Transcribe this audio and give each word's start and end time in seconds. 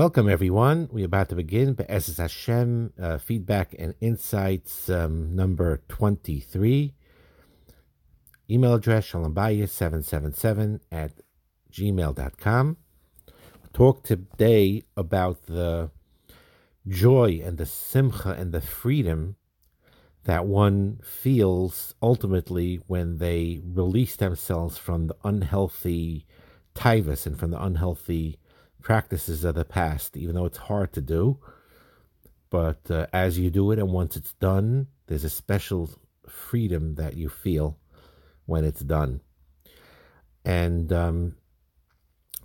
Welcome, 0.00 0.30
everyone. 0.30 0.88
We're 0.90 1.04
about 1.04 1.28
to 1.28 1.34
begin 1.34 1.74
Be'ezes 1.74 2.16
Hashem 2.16 2.94
uh, 2.98 3.18
Feedback 3.18 3.74
and 3.78 3.94
Insights 4.00 4.88
um, 4.88 5.36
number 5.36 5.82
23. 5.88 6.94
Email 8.50 8.72
address 8.72 9.10
shalombayis777 9.10 10.80
at 10.90 11.12
gmail.com. 11.70 12.78
Talk 13.74 14.02
today 14.02 14.84
about 14.96 15.44
the 15.44 15.90
joy 16.88 17.42
and 17.44 17.58
the 17.58 17.66
simcha 17.66 18.30
and 18.30 18.52
the 18.52 18.62
freedom 18.62 19.36
that 20.24 20.46
one 20.46 21.00
feels 21.04 21.94
ultimately 22.00 22.80
when 22.86 23.18
they 23.18 23.60
release 23.62 24.16
themselves 24.16 24.78
from 24.78 25.08
the 25.08 25.16
unhealthy 25.24 26.24
tivus 26.74 27.26
and 27.26 27.38
from 27.38 27.50
the 27.50 27.62
unhealthy 27.62 28.38
practices 28.82 29.44
of 29.44 29.54
the 29.54 29.64
past, 29.64 30.16
even 30.16 30.34
though 30.34 30.46
it's 30.46 30.58
hard 30.58 30.92
to 30.94 31.00
do. 31.00 31.38
But 32.50 32.90
uh, 32.90 33.06
as 33.12 33.38
you 33.38 33.50
do 33.50 33.70
it, 33.70 33.78
and 33.78 33.92
once 33.92 34.16
it's 34.16 34.32
done, 34.34 34.88
there's 35.06 35.24
a 35.24 35.30
special 35.30 35.90
freedom 36.28 36.96
that 36.96 37.16
you 37.16 37.28
feel 37.28 37.78
when 38.46 38.64
it's 38.64 38.80
done. 38.80 39.20
And 40.44 40.92
um, 40.92 41.36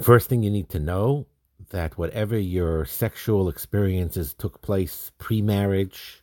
first 0.01 0.29
thing 0.29 0.43
you 0.43 0.51
need 0.51 0.69
to 0.69 0.79
know 0.79 1.27
that 1.71 1.97
whatever 1.97 2.37
your 2.37 2.85
sexual 2.85 3.49
experiences 3.49 4.33
took 4.33 4.61
place 4.61 5.11
pre-marriage 5.17 6.21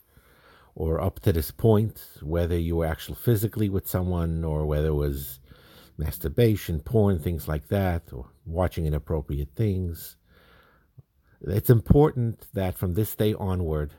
or 0.74 1.00
up 1.00 1.20
to 1.20 1.32
this 1.32 1.50
point, 1.50 2.06
whether 2.22 2.56
you 2.56 2.76
were 2.76 2.86
actually 2.86 3.16
physically 3.16 3.68
with 3.68 3.88
someone 3.88 4.44
or 4.44 4.64
whether 4.64 4.88
it 4.88 4.94
was 4.94 5.40
masturbation, 5.96 6.80
porn, 6.80 7.18
things 7.18 7.48
like 7.48 7.68
that, 7.68 8.12
or 8.12 8.26
watching 8.44 8.86
inappropriate 8.86 9.50
things. 9.54 10.16
It's 11.40 11.70
important 11.70 12.46
that 12.54 12.78
from 12.78 12.94
this 12.94 13.14
day 13.14 13.34
onward, 13.34 13.92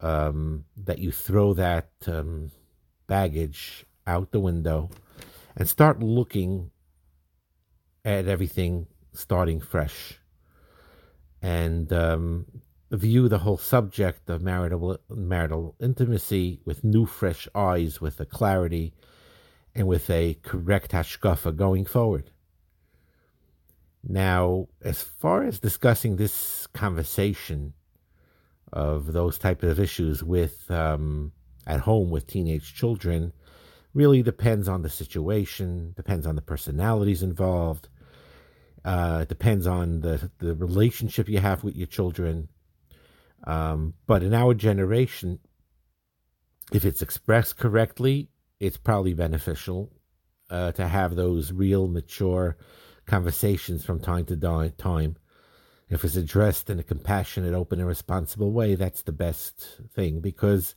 um, 0.00 0.64
that 0.76 0.98
you 0.98 1.12
throw 1.12 1.54
that 1.54 1.90
um, 2.06 2.50
baggage 3.06 3.84
out 4.06 4.30
the 4.30 4.40
window 4.40 4.90
and 5.56 5.68
start 5.68 6.02
looking 6.02 6.70
at 8.04 8.28
everything 8.28 8.86
starting 9.12 9.60
fresh 9.60 10.18
and 11.42 11.92
um, 11.92 12.46
view 12.90 13.28
the 13.28 13.38
whole 13.38 13.58
subject 13.58 14.30
of 14.30 14.40
marital 14.40 14.98
marital 15.10 15.74
intimacy 15.80 16.60
with 16.64 16.84
new 16.84 17.04
fresh 17.04 17.48
eyes 17.54 18.00
with 18.00 18.18
a 18.20 18.24
clarity 18.24 18.94
and 19.74 19.86
with 19.86 20.08
a 20.10 20.34
correct 20.42 20.92
hashkafa 20.92 21.54
going 21.54 21.84
forward. 21.84 22.30
Now, 24.02 24.68
as 24.82 25.02
far 25.02 25.44
as 25.44 25.58
discussing 25.58 26.16
this 26.16 26.66
conversation 26.68 27.74
of 28.72 29.12
those 29.12 29.38
type 29.38 29.62
of 29.62 29.80
issues 29.80 30.22
with 30.22 30.70
um, 30.70 31.32
at 31.66 31.80
home 31.80 32.10
with 32.10 32.26
teenage 32.26 32.74
children, 32.74 33.32
really 33.94 34.22
depends 34.22 34.68
on 34.68 34.82
the 34.82 34.90
situation, 34.90 35.92
depends 35.96 36.26
on 36.26 36.36
the 36.36 36.42
personalities 36.42 37.22
involved, 37.22 37.88
uh, 38.84 39.24
depends 39.24 39.66
on 39.66 40.00
the 40.00 40.30
the 40.38 40.54
relationship 40.54 41.28
you 41.28 41.40
have 41.40 41.64
with 41.64 41.76
your 41.76 41.86
children. 41.86 42.48
Um, 43.44 43.94
but 44.06 44.22
in 44.22 44.34
our 44.34 44.54
generation, 44.54 45.38
if 46.72 46.84
it's 46.84 47.02
expressed 47.02 47.56
correctly, 47.56 48.28
it's 48.60 48.76
probably 48.76 49.14
beneficial 49.14 49.92
uh, 50.50 50.72
to 50.72 50.86
have 50.86 51.14
those 51.14 51.52
real 51.52 51.88
mature 51.88 52.56
conversations 53.06 53.84
from 53.84 54.00
time 54.00 54.24
to 54.26 54.72
time. 54.78 55.16
If 55.88 56.04
it's 56.04 56.16
addressed 56.16 56.68
in 56.68 56.78
a 56.78 56.82
compassionate, 56.82 57.54
open, 57.54 57.78
and 57.78 57.88
responsible 57.88 58.52
way, 58.52 58.74
that's 58.74 59.02
the 59.02 59.12
best 59.12 59.80
thing 59.94 60.20
because 60.20 60.74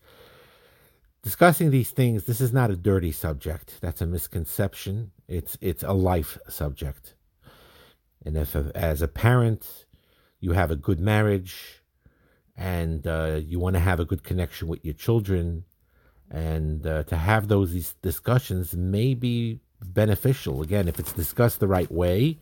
discussing 1.22 1.70
these 1.70 1.92
things, 1.92 2.24
this 2.24 2.40
is 2.40 2.53
not 2.53 2.72
a 2.72 2.78
dirty 2.78 3.12
subject. 3.12 3.80
That's 3.81 4.02
a 4.02 4.06
misconception. 4.06 5.12
It's 5.28 5.58
it's 5.59 5.84
a 5.84 5.91
life 5.91 6.38
subject. 6.47 7.16
And 8.25 8.38
if, 8.38 8.56
as 8.56 9.02
a 9.02 9.08
parent, 9.08 9.86
you 10.40 10.53
have 10.53 10.72
a 10.72 10.75
good 10.75 11.00
marriage 11.00 11.81
and 12.56 13.06
uh, 13.08 13.40
you 13.44 13.59
want 13.59 13.75
to 13.75 13.80
have 13.80 14.00
a 14.00 14.06
good 14.06 14.24
connection 14.24 14.68
with 14.68 14.86
your 14.86 14.94
children, 14.94 15.66
and 16.31 16.88
uh, 16.88 17.03
to 17.03 17.18
have 17.18 17.47
those 17.47 17.94
discussions 18.02 18.75
may 18.75 19.14
be 19.14 19.59
beneficial. 19.84 20.62
Again 20.62 20.88
if 20.88 20.97
it's 20.97 21.12
discussed 21.14 21.59
the 21.59 21.68
right 21.68 21.92
way 21.92 22.40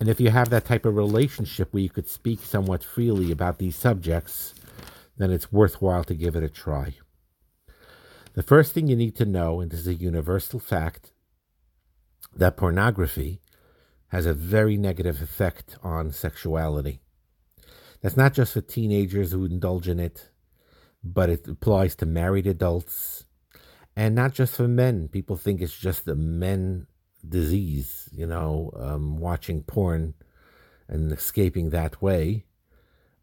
and 0.00 0.08
if 0.08 0.20
you 0.20 0.30
have 0.30 0.50
that 0.50 0.64
type 0.64 0.84
of 0.84 0.96
relationship 0.96 1.72
where 1.72 1.82
you 1.82 1.88
could 1.88 2.08
speak 2.08 2.40
somewhat 2.40 2.82
freely 2.82 3.30
about 3.30 3.58
these 3.58 3.76
subjects 3.76 4.54
then 5.16 5.30
it's 5.30 5.52
worthwhile 5.52 6.04
to 6.04 6.14
give 6.14 6.34
it 6.34 6.42
a 6.42 6.48
try. 6.48 6.94
The 8.34 8.42
first 8.42 8.72
thing 8.72 8.88
you 8.88 8.96
need 8.96 9.16
to 9.16 9.24
know 9.24 9.60
and 9.60 9.70
this 9.70 9.80
is 9.80 9.88
a 9.88 9.94
universal 9.94 10.58
fact 10.58 11.12
that 12.34 12.56
pornography 12.56 13.40
has 14.08 14.26
a 14.26 14.34
very 14.34 14.76
negative 14.76 15.22
effect 15.22 15.76
on 15.82 16.10
sexuality. 16.12 17.00
That's 18.00 18.16
not 18.16 18.32
just 18.32 18.54
for 18.54 18.62
teenagers 18.62 19.32
who 19.32 19.44
indulge 19.44 19.86
in 19.86 20.00
it 20.00 20.30
but 21.04 21.30
it 21.30 21.46
applies 21.46 21.94
to 21.96 22.06
married 22.06 22.46
adults 22.46 23.24
and 23.98 24.14
not 24.14 24.32
just 24.32 24.54
for 24.54 24.68
men. 24.68 25.08
People 25.08 25.36
think 25.36 25.60
it's 25.60 25.76
just 25.76 26.06
a 26.06 26.14
men 26.14 26.86
disease, 27.28 28.08
you 28.12 28.26
know, 28.26 28.70
um, 28.76 29.18
watching 29.18 29.64
porn 29.64 30.14
and 30.86 31.10
escaping 31.10 31.70
that 31.70 32.00
way. 32.00 32.44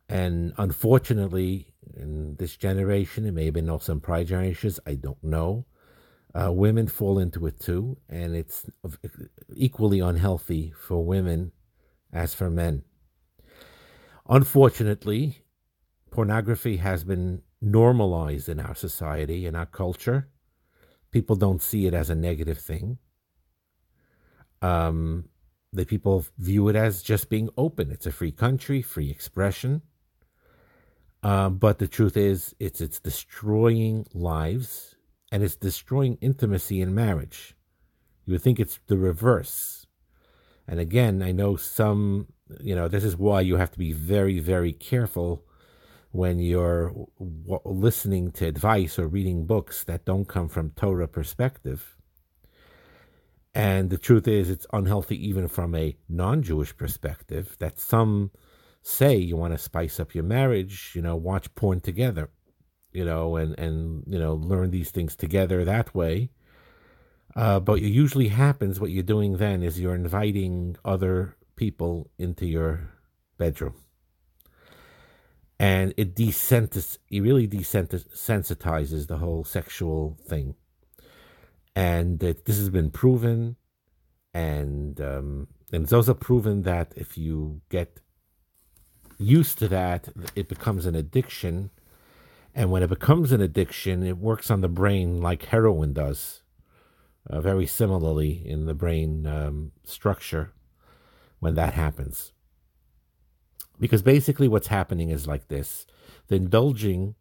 And 0.10 0.54
unfortunately, 0.58 1.68
in 1.96 2.36
this 2.36 2.58
generation, 2.58 3.26
it 3.26 3.32
may 3.32 3.46
have 3.46 3.54
been 3.54 3.70
also 3.70 3.94
in 3.94 4.02
prior 4.02 4.26
generations, 4.26 4.82
I 4.86 4.96
don't 4.96 5.24
know. 5.24 5.66
Uh, 6.34 6.52
women 6.52 6.88
fall 6.88 7.20
into 7.20 7.48
it 7.48 7.58
too, 7.58 7.96
and 8.10 8.36
it's 8.36 8.70
equally 9.56 10.02
unhealthy 10.02 10.74
for 10.78 11.06
women 11.06 11.54
as 12.12 12.34
for 12.34 12.50
men. 12.50 12.84
Unfortunately, 14.28 15.38
pornography 16.12 16.78
has 16.78 17.06
been 17.06 17.44
normalized 17.62 18.50
in 18.50 18.60
our 18.60 18.76
society, 18.76 19.46
in 19.46 19.56
our 19.56 19.66
culture, 19.66 20.28
people 21.16 21.38
don't 21.38 21.62
see 21.62 21.88
it 21.88 21.94
as 21.94 22.10
a 22.10 22.22
negative 22.30 22.58
thing. 22.58 22.98
Um, 24.62 25.30
the 25.72 25.86
people 25.86 26.26
view 26.38 26.68
it 26.68 26.76
as 26.76 27.02
just 27.02 27.30
being 27.30 27.50
open. 27.56 27.90
It's 27.90 28.06
a 28.06 28.12
free 28.12 28.34
country, 28.34 28.82
free 28.82 29.10
expression. 29.10 29.82
Um, 31.24 31.56
but 31.56 31.80
the 31.80 31.88
truth 31.88 32.18
is, 32.18 32.54
it's 32.60 32.82
it's 32.82 33.00
destroying 33.00 34.06
lives 34.14 34.96
and 35.32 35.42
it's 35.42 35.56
destroying 35.56 36.18
intimacy 36.20 36.82
in 36.82 36.94
marriage. 36.94 37.56
You 38.26 38.34
would 38.34 38.42
think 38.42 38.60
it's 38.60 38.80
the 38.88 38.98
reverse. 38.98 39.88
And 40.68 40.82
again, 40.82 41.24
I 41.24 41.32
know 41.32 41.56
some, 41.56 42.28
you 42.60 42.76
know, 42.76 42.90
this 42.90 43.06
is 43.06 43.16
why 43.16 43.40
you 43.40 43.56
have 43.56 43.72
to 43.72 43.80
be 43.80 43.94
very, 43.94 44.40
very 44.40 44.74
careful 44.74 45.46
when 46.16 46.40
you're 46.40 46.94
w- 47.20 47.60
listening 47.66 48.32
to 48.32 48.48
advice 48.48 48.98
or 48.98 49.06
reading 49.06 49.46
books 49.46 49.84
that 49.84 50.06
don't 50.06 50.30
come 50.30 50.48
from 50.48 50.70
Torah 50.72 51.10
perspective. 51.10 51.98
And 53.54 53.90
the 53.90 53.98
truth 53.98 54.26
is, 54.26 54.50
it's 54.50 54.66
unhealthy 54.72 55.18
even 55.28 55.50
from 55.50 55.76
a 55.76 55.98
non 56.08 56.42
Jewish 56.42 56.76
perspective 56.76 57.58
that 57.60 57.80
some 57.80 58.32
say 58.82 59.18
you 59.18 59.36
want 59.36 59.54
to 59.54 59.58
spice 59.58 60.00
up 60.00 60.16
your 60.16 60.24
marriage, 60.24 60.94
you 60.96 61.02
know, 61.02 61.18
watch 61.18 61.54
porn 61.54 61.82
together, 61.82 62.30
you 62.94 63.04
know, 63.04 63.36
and, 63.36 63.60
and 63.60 64.04
you 64.08 64.18
know, 64.18 64.36
learn 64.36 64.72
these 64.72 64.92
things 64.92 65.18
together 65.18 65.66
that 65.66 65.94
way. 65.94 66.30
Uh, 67.36 67.60
but 67.60 67.80
it 67.80 67.90
usually 67.90 68.30
happens, 68.30 68.80
what 68.80 68.92
you're 68.92 69.04
doing 69.04 69.36
then 69.36 69.62
is 69.62 69.82
you're 69.82 69.96
inviting 69.96 70.78
other 70.86 71.36
people 71.58 72.10
into 72.18 72.46
your 72.46 72.90
bedroom 73.38 73.85
and 75.60 75.94
it 75.98 76.16
desensitizes, 76.16 76.98
it 77.10 77.22
really 77.22 77.48
desensitizes 77.48 79.08
the 79.08 79.18
whole 79.18 79.44
sexual 79.44 80.18
thing. 80.28 80.56
And 81.76 82.22
it, 82.24 82.46
this 82.46 82.58
has 82.58 82.70
been 82.70 82.90
proven, 82.90 83.58
and 84.34 85.00
um, 85.02 85.48
and 85.72 85.84
it's 85.84 85.94
also 85.94 86.14
proven 86.14 86.62
that 86.64 86.94
if 86.96 87.18
you 87.18 87.62
get 87.70 88.00
used 89.18 89.60
to 89.60 89.68
that, 89.70 90.10
it 90.36 90.48
becomes 90.48 90.86
an 90.86 90.96
addiction. 90.96 91.72
And 92.54 92.72
when 92.72 92.84
it 92.84 92.90
becomes 92.90 93.34
an 93.34 93.42
addiction, 93.42 94.04
it 94.04 94.18
works 94.18 94.50
on 94.50 94.62
the 94.62 94.70
brain 94.70 95.22
like 95.22 95.46
heroin 95.46 95.92
does, 95.92 96.44
uh, 97.30 97.42
very 97.42 97.66
similarly 97.66 98.42
in 98.46 98.66
the 98.66 98.74
brain 98.74 99.28
um, 99.28 99.74
structure 99.84 100.54
when 101.40 101.56
that 101.56 101.74
happens. 101.74 102.32
Because 103.80 104.02
basically, 104.02 104.48
what's 104.48 104.68
happening 104.68 105.10
is 105.10 105.28
like 105.28 105.48
this 105.48 105.86
the 106.28 106.36
indulging 106.36 107.16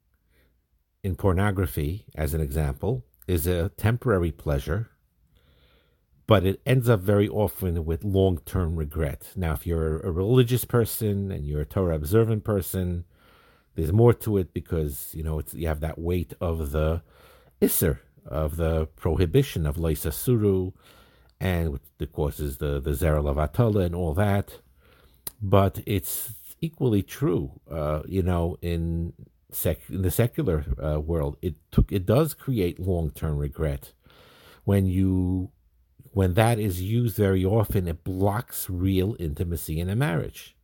in 1.02 1.16
pornography, 1.16 2.06
as 2.14 2.32
an 2.32 2.40
example, 2.40 3.04
is 3.26 3.46
a 3.46 3.68
temporary 3.70 4.32
pleasure, 4.32 4.90
but 6.26 6.46
it 6.46 6.60
ends 6.64 6.88
up 6.88 7.00
very 7.00 7.28
often 7.28 7.84
with 7.84 8.04
long 8.04 8.38
term 8.38 8.76
regret. 8.76 9.32
Now, 9.36 9.52
if 9.52 9.66
you're 9.66 10.00
a 10.00 10.10
religious 10.10 10.64
person 10.64 11.30
and 11.30 11.44
you're 11.46 11.62
a 11.62 11.66
Torah 11.66 11.96
observant 11.96 12.44
person, 12.44 13.04
there's 13.74 13.92
more 13.92 14.14
to 14.14 14.38
it 14.38 14.54
because 14.54 15.10
you 15.14 15.22
know 15.22 15.42
you 15.52 15.68
have 15.68 15.80
that 15.80 15.98
weight 15.98 16.32
of 16.40 16.70
the 16.70 17.02
isser 17.60 17.98
of 18.26 18.56
the 18.56 18.86
prohibition 18.96 19.66
of 19.66 19.76
Leisa 19.76 20.12
Suru, 20.12 20.72
and 21.40 21.78
of 22.00 22.12
course 22.12 22.40
is 22.40 22.58
the 22.58 22.80
the 22.80 22.92
Zera 22.92 23.84
and 23.84 23.94
all 23.94 24.14
that. 24.14 24.60
But 25.42 25.82
it's 25.84 26.32
equally 26.64 27.02
true, 27.02 27.60
uh, 27.70 28.02
you 28.06 28.22
know, 28.22 28.56
in 28.62 29.12
sec- 29.52 29.90
in 29.90 30.02
the 30.02 30.10
secular 30.10 30.64
uh, 30.82 31.00
world, 31.00 31.36
it 31.42 31.54
took 31.70 31.92
it 31.92 32.06
does 32.06 32.34
create 32.34 32.80
long 32.80 33.10
term 33.10 33.36
regret 33.38 33.92
when 34.64 34.86
you 34.86 35.50
when 36.12 36.34
that 36.34 36.58
is 36.60 36.80
used 36.80 37.16
very 37.16 37.44
often, 37.44 37.88
it 37.88 38.04
blocks 38.04 38.70
real 38.70 39.16
intimacy 39.18 39.80
in 39.80 39.90
a 39.90 39.96
marriage. 39.96 40.56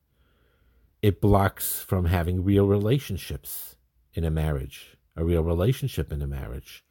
It 1.03 1.21
blocks 1.21 1.81
from 1.81 2.05
having 2.07 2.45
real 2.45 2.67
relationships 2.67 3.75
in 4.15 4.25
a 4.25 4.31
marriage, 4.31 4.97
a 5.17 5.25
real 5.25 5.43
relationship 5.43 6.13
in 6.13 6.23
a 6.23 6.27
marriage. 6.27 6.85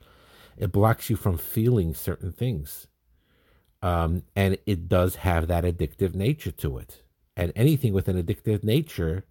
It 0.58 0.74
blocks 0.74 1.10
you 1.10 1.16
from 1.16 1.38
feeling 1.38 1.94
certain 1.94 2.34
things. 2.34 2.88
Um, 3.82 4.24
and 4.36 4.58
it 4.66 4.90
does 4.90 5.18
have 5.18 5.48
that 5.48 5.64
addictive 5.64 6.14
nature 6.14 6.52
to 6.52 6.80
it. 6.80 7.02
And 7.39 7.53
anything 7.56 7.94
with 7.94 8.09
an 8.09 8.21
addictive 8.21 8.65
nature, 8.65 9.24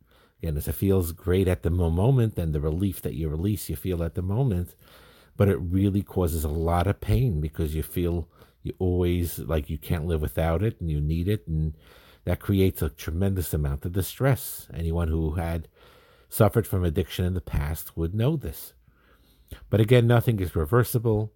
again, 0.43 0.56
as 0.56 0.66
it 0.66 0.75
feels 0.75 1.12
great 1.12 1.46
at 1.46 1.62
the 1.62 1.69
moment 1.69 2.38
and 2.38 2.55
the 2.55 2.60
relief 2.60 3.02
that 3.02 3.12
you 3.12 3.28
release, 3.28 3.69
you 3.69 3.76
feel 3.76 4.02
at 4.02 4.14
the 4.14 4.22
moment, 4.22 4.75
but 5.37 5.50
it 5.50 5.58
really 5.58 6.00
causes 6.00 6.43
a 6.43 6.49
lot 6.49 6.87
of 6.87 7.02
pain 7.02 7.38
because 7.43 7.75
you 7.75 7.82
feel 7.82 8.26
you 8.62 8.72
always 8.78 9.38
like 9.40 9.69
you 9.69 9.76
can't 9.76 10.06
live 10.06 10.22
without 10.22 10.62
it 10.62 10.81
and 10.81 10.90
you 10.90 11.02
need 11.02 11.28
it 11.28 11.46
and 11.46 11.76
that 12.25 12.40
creates 12.40 12.81
a 12.81 12.88
tremendous 12.88 13.52
amount 13.52 13.84
of 13.84 13.93
distress. 13.93 14.69
Anyone 14.72 15.08
who 15.08 15.32
had 15.32 15.69
suffered 16.31 16.66
from 16.66 16.84
addiction 16.84 17.26
in 17.26 17.34
the 17.34 17.43
past 17.43 17.94
would 17.94 18.14
know 18.14 18.37
this. 18.37 18.72
But 19.69 19.81
again 19.82 20.06
nothing 20.06 20.40
is 20.40 20.56
reversible 20.56 21.34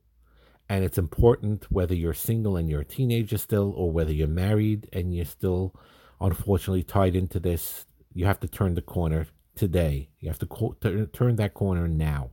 and 0.70 0.86
it's 0.86 0.96
important 0.96 1.70
whether 1.70 1.94
you're 1.94 2.14
single 2.14 2.56
and 2.56 2.70
you're 2.70 2.80
a 2.80 2.96
teenager 2.96 3.36
still 3.36 3.74
or 3.76 3.92
whether 3.92 4.12
you're 4.12 4.26
married 4.26 4.88
and 4.90 5.14
you're 5.14 5.26
still 5.26 5.74
unfortunately 6.22 6.82
tied 6.82 7.16
into 7.16 7.40
this 7.40 7.86
you 8.14 8.26
have 8.26 8.40
to 8.40 8.48
turn 8.48 8.74
the 8.74 8.82
corner 8.82 9.26
today. 9.54 10.10
You 10.20 10.28
have 10.28 10.38
to 10.40 10.46
co- 10.46 10.76
t- 10.80 11.06
turn 11.12 11.36
that 11.36 11.54
corner 11.54 11.88
now. 11.88 12.30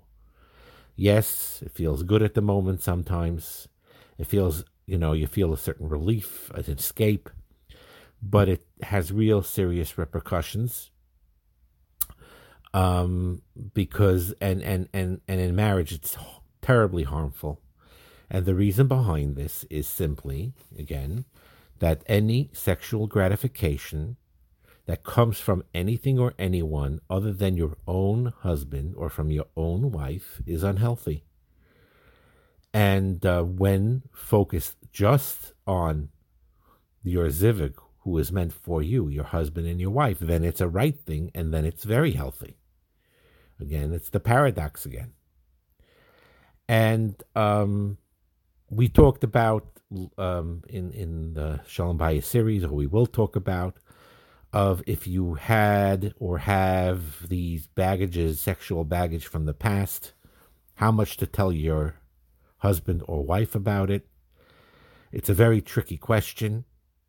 Yes 0.95 1.62
it 1.65 1.71
feels 1.71 2.03
good 2.03 2.21
at 2.21 2.33
the 2.33 2.41
moment 2.41 2.81
sometimes. 2.81 3.68
It 4.18 4.27
feels 4.27 4.65
you 4.89 4.97
know, 4.97 5.13
you 5.13 5.27
feel 5.27 5.53
a 5.53 5.57
certain 5.57 5.88
relief, 5.88 6.50
an 6.56 6.65
escape, 6.65 7.30
but 8.24 8.50
it 8.50 8.65
has 8.81 9.12
real 9.12 9.44
serious 9.44 10.00
repercussions. 10.00 10.89
Um, 12.74 13.44
because 13.74 14.33
and 14.41 14.63
and 14.63 14.89
and 14.91 15.21
and 15.27 15.39
in 15.39 15.56
marriage, 15.56 15.91
it's 15.91 16.18
terribly 16.62 17.03
harmful, 17.03 17.62
and 18.30 18.45
the 18.45 18.56
reason 18.56 18.88
behind 18.88 19.36
this 19.36 19.63
is 19.69 19.88
simply, 19.88 20.53
again, 20.77 21.25
that 21.80 22.04
any 22.08 22.50
sexual 22.54 23.08
gratification 23.08 24.18
that 24.86 25.04
comes 25.04 25.40
from 25.40 25.64
anything 25.74 26.18
or 26.18 26.34
anyone 26.40 27.00
other 27.10 27.31
than 27.31 27.56
your 27.56 27.78
own 27.88 28.34
husband 28.40 28.96
or 28.98 29.10
from 29.10 29.30
your 29.30 29.46
own 29.56 29.92
wife 29.92 30.42
is 30.46 30.64
unhealthy. 30.64 31.24
And 32.74 33.26
uh, 33.26 33.44
when 33.44 34.04
focused 34.12 34.78
just 34.92 35.54
on 35.68 36.10
your 37.04 37.28
zivig, 37.28 37.76
who 38.00 38.18
is 38.18 38.32
meant 38.32 38.54
for 38.54 38.82
you, 38.82 39.08
your 39.08 39.25
husband 39.25 39.68
and 39.68 39.80
your 39.80 39.92
wife, 39.92 40.20
then 40.20 40.44
it's 40.44 40.62
a 40.62 40.68
right 40.68 40.98
thing 41.00 41.32
and 41.36 41.54
then 41.54 41.66
it's 41.66 41.84
very 41.84 42.14
healthy. 42.14 42.58
Again, 43.60 43.94
it's 43.94 44.10
the 44.10 44.20
paradox 44.20 44.86
again. 44.86 45.14
And 46.68 47.22
um, 47.36 47.98
we 48.69 48.88
talked 48.88 49.24
about 49.24 49.66
um, 50.18 50.63
in, 50.69 50.92
in 50.92 51.33
the 51.33 51.62
Shalom 51.68 51.98
Bayis 51.98 52.24
series, 52.24 52.63
or 52.63 52.71
we 52.71 52.88
will 52.88 53.07
talk 53.07 53.36
about, 53.36 53.77
of 54.54 54.83
if 54.88 55.07
you 55.07 55.36
had 55.36 56.13
or 56.19 56.39
have 56.39 57.27
these 57.27 57.68
baggages, 57.68 58.39
sexual 58.39 58.83
baggage 58.83 59.25
from 59.25 59.45
the 59.45 59.54
past, 59.54 60.13
how 60.75 60.92
much 60.92 61.18
to 61.18 61.25
tell 61.25 61.51
your 61.51 61.95
husband 62.57 63.04
or 63.07 63.24
wife 63.24 63.56
about 63.56 63.89
it. 63.89 64.07
It's 65.12 65.30
a 65.30 65.33
very 65.33 65.62
tricky 65.62 65.98
question. 65.98 66.65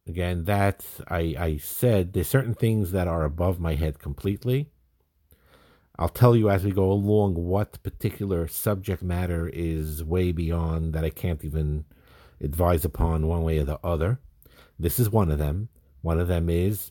Again, 0.06 0.44
that 0.44 0.84
I, 1.08 1.34
I 1.38 1.56
said 1.58 2.12
there's 2.12 2.28
certain 2.28 2.54
things 2.54 2.92
that 2.92 3.06
are 3.06 3.24
above 3.24 3.60
my 3.60 3.74
head 3.74 3.98
completely. 3.98 4.70
I'll 6.00 6.08
tell 6.08 6.34
you 6.34 6.48
as 6.48 6.64
we 6.64 6.72
go 6.72 6.90
along 6.90 7.34
what 7.34 7.82
particular 7.82 8.48
subject 8.48 9.02
matter 9.02 9.50
is 9.52 10.02
way 10.02 10.32
beyond 10.32 10.94
that 10.94 11.04
I 11.04 11.10
can't 11.10 11.44
even 11.44 11.84
advise 12.40 12.86
upon 12.86 13.26
one 13.26 13.42
way 13.42 13.58
or 13.58 13.64
the 13.64 13.78
other. 13.84 14.18
This 14.78 14.98
is 14.98 15.10
one 15.10 15.30
of 15.30 15.38
them. 15.38 15.68
One 16.00 16.18
of 16.18 16.26
them 16.26 16.48
is 16.48 16.90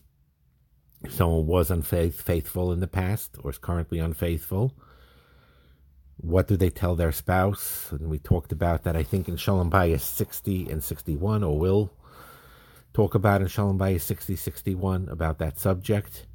someone 1.08 1.48
was 1.48 1.72
unfaithful 1.72 2.70
in 2.70 2.78
the 2.78 2.86
past 2.86 3.36
or 3.42 3.50
is 3.50 3.58
currently 3.58 3.98
unfaithful, 3.98 4.76
what 6.18 6.46
do 6.46 6.56
they 6.56 6.70
tell 6.70 6.94
their 6.94 7.10
spouse? 7.10 7.90
And 7.90 8.10
we 8.10 8.18
talked 8.18 8.52
about 8.52 8.84
that, 8.84 8.94
I 8.94 9.02
think, 9.02 9.28
in 9.28 9.36
Shalom 9.36 9.70
Bayis 9.70 10.02
60 10.02 10.70
and 10.70 10.84
61, 10.84 11.42
or 11.42 11.58
will 11.58 11.90
talk 12.92 13.14
about 13.14 13.40
in 13.40 13.48
Shalom 13.48 13.78
Bayis 13.78 14.02
60, 14.02 14.36
61 14.36 15.08
about 15.08 15.38
that 15.38 15.58
subject. 15.58 16.26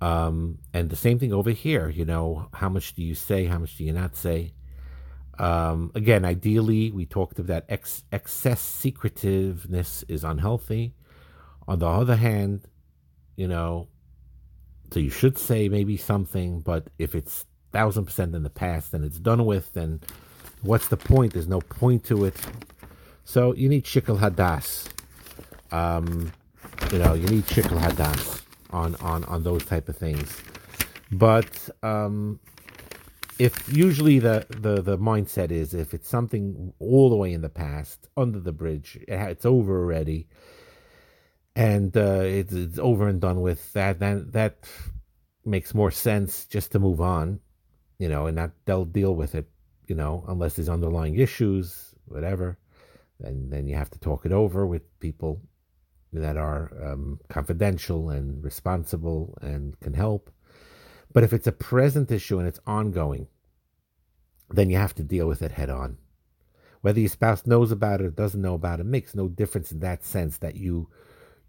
Um, 0.00 0.58
and 0.74 0.90
the 0.90 0.96
same 0.96 1.18
thing 1.18 1.32
over 1.32 1.50
here, 1.50 1.88
you 1.88 2.04
know, 2.04 2.48
how 2.52 2.68
much 2.68 2.94
do 2.94 3.02
you 3.02 3.14
say? 3.14 3.46
How 3.46 3.58
much 3.58 3.76
do 3.76 3.84
you 3.84 3.92
not 3.92 4.14
say? 4.14 4.52
Um, 5.38 5.90
again, 5.94 6.24
ideally, 6.24 6.90
we 6.90 7.06
talked 7.06 7.38
of 7.38 7.46
that 7.46 7.64
ex- 7.68 8.04
excess 8.12 8.60
secretiveness 8.60 10.04
is 10.08 10.24
unhealthy. 10.24 10.94
On 11.68 11.78
the 11.78 11.86
other 11.86 12.16
hand, 12.16 12.66
you 13.36 13.48
know, 13.48 13.88
so 14.92 15.00
you 15.00 15.10
should 15.10 15.36
say 15.36 15.68
maybe 15.68 15.96
something, 15.96 16.60
but 16.60 16.88
if 16.98 17.14
it's 17.14 17.44
thousand 17.72 18.06
percent 18.06 18.34
in 18.34 18.42
the 18.42 18.50
past 18.50 18.94
and 18.94 19.04
it's 19.04 19.18
done 19.18 19.44
with, 19.44 19.72
then 19.72 20.00
what's 20.62 20.88
the 20.88 20.96
point? 20.96 21.32
There's 21.32 21.48
no 21.48 21.60
point 21.60 22.04
to 22.04 22.24
it. 22.24 22.36
So 23.24 23.54
you 23.54 23.68
need 23.68 23.84
shikul 23.84 24.18
hadas. 24.18 24.86
Um, 25.72 26.32
you 26.92 26.98
know, 26.98 27.14
you 27.14 27.26
need 27.26 27.44
shikul 27.46 27.80
hadas 27.80 28.45
on, 28.70 28.94
on, 28.96 29.24
on 29.24 29.42
those 29.42 29.64
type 29.64 29.88
of 29.88 29.96
things. 29.96 30.36
But 31.12 31.68
um, 31.82 32.40
if 33.38 33.72
usually 33.72 34.18
the, 34.18 34.46
the, 34.50 34.82
the 34.82 34.98
mindset 34.98 35.50
is 35.50 35.74
if 35.74 35.94
it's 35.94 36.08
something 36.08 36.72
all 36.78 37.10
the 37.10 37.16
way 37.16 37.32
in 37.32 37.42
the 37.42 37.48
past, 37.48 38.08
under 38.16 38.40
the 38.40 38.52
bridge, 38.52 38.98
it's 39.08 39.46
over 39.46 39.78
already, 39.80 40.28
and 41.54 41.96
uh, 41.96 42.20
it's, 42.22 42.52
it's 42.52 42.78
over 42.78 43.08
and 43.08 43.20
done 43.20 43.40
with, 43.40 43.72
that, 43.72 43.98
that, 44.00 44.32
that 44.32 44.68
makes 45.44 45.74
more 45.74 45.90
sense 45.90 46.44
just 46.46 46.72
to 46.72 46.78
move 46.78 47.00
on 47.00 47.40
you 47.98 48.08
know, 48.08 48.26
and 48.26 48.36
not 48.36 48.50
they'll 48.64 48.84
deal 48.84 49.14
with 49.14 49.34
it, 49.34 49.48
you 49.86 49.94
know, 49.94 50.24
unless 50.28 50.54
there's 50.56 50.68
underlying 50.68 51.16
issues, 51.16 51.94
whatever. 52.06 52.58
Then 53.20 53.48
then 53.48 53.66
you 53.66 53.76
have 53.76 53.90
to 53.90 53.98
talk 53.98 54.26
it 54.26 54.32
over 54.32 54.66
with 54.66 54.82
people 55.00 55.40
that 56.12 56.36
are 56.36 56.70
um, 56.82 57.20
confidential 57.28 58.10
and 58.10 58.42
responsible 58.42 59.36
and 59.40 59.78
can 59.80 59.94
help. 59.94 60.30
But 61.12 61.24
if 61.24 61.32
it's 61.32 61.46
a 61.46 61.52
present 61.52 62.10
issue 62.10 62.38
and 62.38 62.46
it's 62.46 62.60
ongoing, 62.66 63.28
then 64.50 64.70
you 64.70 64.76
have 64.76 64.94
to 64.94 65.02
deal 65.02 65.26
with 65.26 65.42
it 65.42 65.52
head 65.52 65.70
on. 65.70 65.98
Whether 66.80 67.00
your 67.00 67.08
spouse 67.08 67.46
knows 67.46 67.72
about 67.72 68.00
it 68.00 68.06
or 68.06 68.10
doesn't 68.10 68.40
know 68.40 68.54
about 68.54 68.80
it 68.80 68.86
makes 68.86 69.14
no 69.14 69.28
difference 69.28 69.72
in 69.72 69.80
that 69.80 70.04
sense 70.04 70.38
that 70.38 70.56
you 70.56 70.88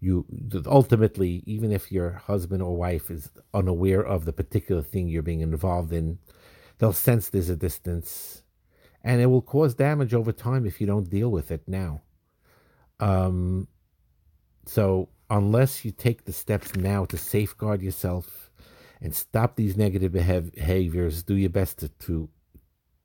you 0.00 0.24
ultimately 0.66 1.42
even 1.44 1.72
if 1.72 1.90
your 1.90 2.12
husband 2.12 2.62
or 2.62 2.76
wife 2.76 3.10
is 3.10 3.30
unaware 3.52 4.00
of 4.00 4.24
the 4.24 4.32
particular 4.32 4.80
thing 4.80 5.08
you're 5.08 5.22
being 5.22 5.40
involved 5.40 5.92
in 5.92 6.18
they'll 6.78 6.92
sense 6.92 7.28
there's 7.28 7.48
a 7.48 7.56
distance 7.56 8.42
and 9.02 9.20
it 9.20 9.26
will 9.26 9.42
cause 9.42 9.74
damage 9.74 10.14
over 10.14 10.32
time 10.32 10.66
if 10.66 10.80
you 10.80 10.86
don't 10.86 11.10
deal 11.10 11.30
with 11.30 11.50
it 11.50 11.62
now. 11.66 12.02
Um, 13.00 13.68
so 14.68 15.08
unless 15.30 15.82
you 15.82 15.90
take 15.90 16.26
the 16.26 16.32
steps 16.32 16.76
now 16.76 17.06
to 17.06 17.16
safeguard 17.16 17.80
yourself 17.80 18.50
and 19.00 19.14
stop 19.14 19.56
these 19.56 19.78
negative 19.78 20.12
behaviors, 20.12 21.22
do 21.22 21.34
your 21.34 21.48
best 21.48 21.78
to, 21.78 21.88
to 21.88 22.28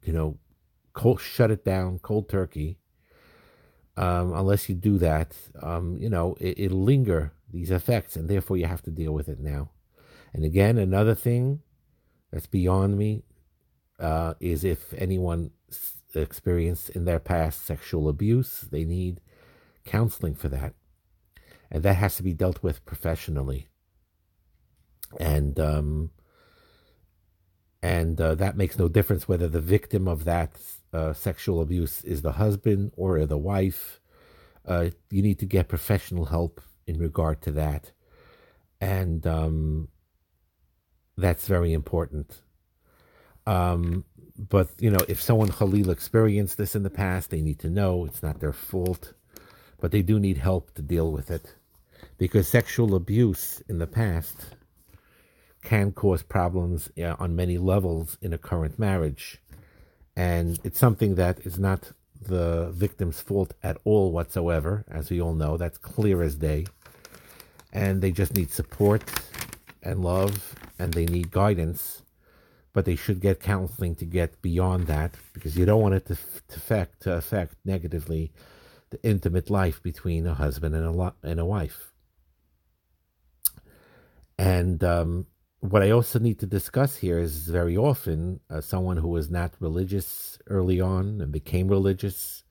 you 0.03 0.12
know, 0.12 0.38
cold, 0.91 1.22
shut 1.22 1.51
it 1.51 1.63
down, 1.63 2.00
cold 2.00 2.27
turkey. 2.27 2.79
Um, 3.96 4.34
unless 4.34 4.67
you 4.67 4.75
do 4.75 4.98
that, 4.98 5.38
um, 5.62 5.98
you 5.98 6.10
know, 6.10 6.36
it, 6.41 6.60
it'll 6.60 6.84
linger 6.84 7.32
these 7.50 7.72
effects, 7.72 8.17
and 8.17 8.27
therefore 8.27 8.58
you 8.58 8.65
have 8.65 8.82
to 8.82 8.91
deal 8.91 9.13
with 9.13 9.29
it 9.29 9.39
now. 9.39 9.70
And 10.34 10.43
again, 10.43 10.77
another 10.77 11.15
thing 11.15 11.62
that's 12.29 12.48
beyond 12.48 12.98
me 12.98 13.24
uh, 14.00 14.34
is 14.41 14.65
if 14.65 14.93
anyone 14.96 15.51
experienced 16.13 16.89
in 16.89 17.05
their 17.05 17.20
past 17.20 17.65
sexual 17.65 18.10
abuse, 18.10 18.67
they 18.70 18.84
need 18.84 19.22
counseling 19.86 20.36
for 20.36 20.50
that, 20.50 20.74
and 21.73 21.81
that 21.83 21.95
has 21.95 22.15
to 22.15 22.23
be 22.23 22.33
dealt 22.33 22.61
with 22.61 22.85
professionally. 22.85 23.67
And 25.19 25.59
um, 25.59 26.11
and 27.81 28.21
uh, 28.21 28.35
that 28.35 28.55
makes 28.55 28.77
no 28.77 28.87
difference 28.87 29.27
whether 29.27 29.49
the 29.49 29.59
victim 29.59 30.07
of 30.07 30.23
that 30.23 30.55
uh, 30.93 31.13
sexual 31.13 31.61
abuse 31.61 32.03
is 32.03 32.21
the 32.21 32.33
husband 32.33 32.91
or 32.95 33.25
the 33.25 33.37
wife. 33.37 33.99
Uh, 34.65 34.91
you 35.09 35.21
need 35.21 35.39
to 35.39 35.45
get 35.45 35.67
professional 35.67 36.25
help 36.25 36.61
in 36.87 36.97
regard 36.97 37.41
to 37.41 37.51
that, 37.51 37.91
and 38.79 39.27
um, 39.27 39.89
that's 41.17 41.47
very 41.47 41.73
important. 41.73 42.41
Um, 43.45 44.05
but 44.37 44.69
you 44.79 44.89
know, 44.89 45.03
if 45.09 45.21
someone 45.21 45.51
Khalil 45.51 45.89
experienced 45.89 46.57
this 46.57 46.75
in 46.75 46.83
the 46.83 46.89
past, 46.89 47.29
they 47.29 47.41
need 47.41 47.59
to 47.59 47.69
know 47.69 48.05
it's 48.05 48.23
not 48.23 48.39
their 48.39 48.53
fault, 48.53 49.13
but 49.81 49.91
they 49.91 50.01
do 50.01 50.19
need 50.19 50.37
help 50.37 50.73
to 50.75 50.81
deal 50.81 51.11
with 51.11 51.29
it, 51.29 51.55
because 52.17 52.48
sexual 52.48 52.96
abuse 52.96 53.62
in 53.67 53.79
the 53.79 53.88
past 53.88 54.55
can 55.63 55.91
cause 55.91 56.24
problems 56.24 56.89
on 57.20 57.36
many 57.36 57.58
levels 57.58 58.17
in 58.22 58.34
a 58.34 58.38
current 58.38 58.77
marriage, 58.77 59.41
and 60.15 60.60
it's 60.63 60.79
something 60.79 61.15
that 61.15 61.39
is 61.46 61.58
not 61.58 61.91
the 62.22 62.72
victim's 62.72 63.22
fault 63.22 63.53
at 63.63 63.77
all 63.84 64.12
whatsoever, 64.12 64.86
as 64.89 65.10
we 65.10 65.22
all 65.22 65.34
know. 65.34 65.58
That's 65.58 65.77
clear 65.77 66.22
as 66.22 66.36
day, 66.36 66.65
and 67.72 68.01
they 68.01 68.12
just 68.12 68.36
need 68.36 68.51
support 68.51 69.03
and 69.82 70.03
love, 70.03 70.55
and 70.79 70.93
they 70.93 71.05
need 71.05 71.32
guidance 71.32 72.03
but 72.74 72.86
they 72.86 72.96
should 72.96 73.22
get 73.22 73.39
counseling 73.39 73.96
to 73.96 74.05
get 74.05 74.41
beyond 74.41 74.88
that 74.88 75.13
because 75.34 75.55
you 75.55 75.65
don't 75.65 75.82
want 75.82 75.93
it 75.93 76.05
to, 76.08 76.15
to 76.48 76.58
affect 76.58 77.03
to 77.03 77.13
affect 77.13 77.55
negatively 77.63 78.32
the 78.89 79.01
intimate 79.03 79.50
life 79.50 79.82
between 79.82 80.25
a 80.27 80.34
husband 80.34 80.75
and 80.75 81.00
a 81.00 81.13
and 81.22 81.39
a 81.39 81.46
wife. 81.46 81.92
And 84.37 84.83
um, 84.83 85.27
what 85.59 85.83
I 85.83 85.91
also 85.91 86.19
need 86.19 86.39
to 86.39 86.45
discuss 86.45 86.97
here 86.97 87.19
is 87.19 87.47
very 87.47 87.77
often 87.77 88.39
uh, 88.49 88.61
someone 88.61 88.97
who 88.97 89.09
was 89.09 89.29
not 89.29 89.53
religious 89.59 90.37
early 90.47 90.81
on 90.81 91.21
and 91.21 91.31
became 91.31 91.67
religious, 91.67 92.43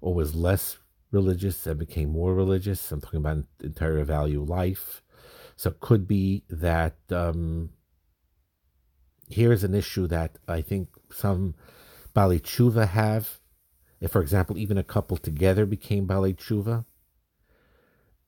or 0.00 0.14
was 0.14 0.34
less 0.34 0.78
religious 1.10 1.66
and 1.66 1.78
became 1.78 2.10
more 2.10 2.34
religious. 2.34 2.92
I'm 2.92 3.00
talking 3.00 3.18
about 3.18 3.44
entire 3.62 4.04
value 4.04 4.42
life. 4.42 5.02
So 5.56 5.70
it 5.70 5.80
could 5.80 6.06
be 6.06 6.44
that 6.48 6.96
um, 7.10 7.70
here's 9.28 9.64
an 9.64 9.74
issue 9.74 10.06
that 10.06 10.38
I 10.46 10.60
think 10.60 10.88
some 11.10 11.54
Bali 12.14 12.40
have. 12.74 13.40
If, 14.00 14.12
for 14.12 14.20
example, 14.22 14.56
even 14.58 14.78
a 14.78 14.84
couple 14.84 15.16
together 15.16 15.66
became 15.66 16.06
Bali. 16.06 16.36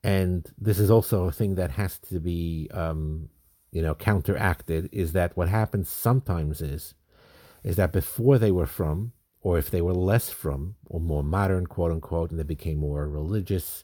And 0.03 0.47
this 0.57 0.79
is 0.79 0.89
also 0.89 1.25
a 1.25 1.31
thing 1.31 1.55
that 1.55 1.71
has 1.71 1.99
to 2.09 2.19
be, 2.19 2.69
um, 2.73 3.29
you 3.71 3.81
know, 3.81 3.93
counteracted. 3.93 4.89
Is 4.91 5.13
that 5.13 5.37
what 5.37 5.47
happens 5.47 5.89
sometimes 5.89 6.61
is, 6.61 6.95
is 7.63 7.75
that 7.75 7.91
before 7.91 8.39
they 8.39 8.51
were 8.51 8.65
frum, 8.65 9.13
or 9.41 9.57
if 9.57 9.69
they 9.69 9.81
were 9.81 9.93
less 9.93 10.29
frum, 10.29 10.75
or 10.87 10.99
more 10.99 11.23
modern, 11.23 11.67
quote 11.67 11.91
unquote, 11.91 12.31
and 12.31 12.39
they 12.39 12.43
became 12.43 12.79
more 12.79 13.07
religious, 13.07 13.83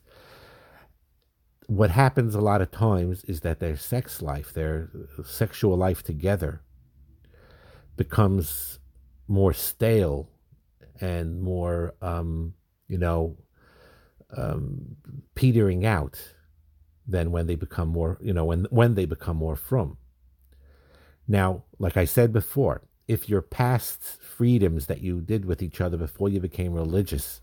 what 1.68 1.92
happens 1.92 2.34
a 2.34 2.42
lot 2.42 2.62
of 2.62 2.72
times 2.72 3.24
is 3.26 3.42
that 3.42 3.60
their 3.60 3.76
sex 3.76 4.22
life, 4.22 4.54
their 4.54 4.90
sexual 5.26 5.76
life 5.76 6.02
together, 6.02 6.62
becomes 7.98 8.80
more 9.28 9.54
stale 9.54 10.30
and 11.02 11.42
more, 11.42 11.94
um, 12.02 12.54
you 12.88 12.98
know, 12.98 13.38
um, 14.36 14.98
petering 15.36 15.86
out 15.86 16.20
than 17.08 17.32
when 17.32 17.48
they 17.48 17.56
become 17.56 17.88
more, 17.88 18.18
you 18.22 18.34
know, 18.34 18.46
when 18.46 18.66
when 18.70 18.96
they 18.96 19.06
become 19.06 19.38
more 19.38 19.56
frum. 19.56 19.98
Now, 21.28 21.64
like 21.80 21.98
I 21.98 22.06
said 22.06 22.34
before, 22.34 22.84
if 23.08 23.30
your 23.30 23.42
past 23.42 24.04
freedoms 24.22 24.88
that 24.88 25.02
you 25.02 25.22
did 25.22 25.46
with 25.46 25.62
each 25.62 25.80
other 25.82 25.98
before 25.98 26.30
you 26.30 26.40
became 26.40 26.74
religious 26.74 27.42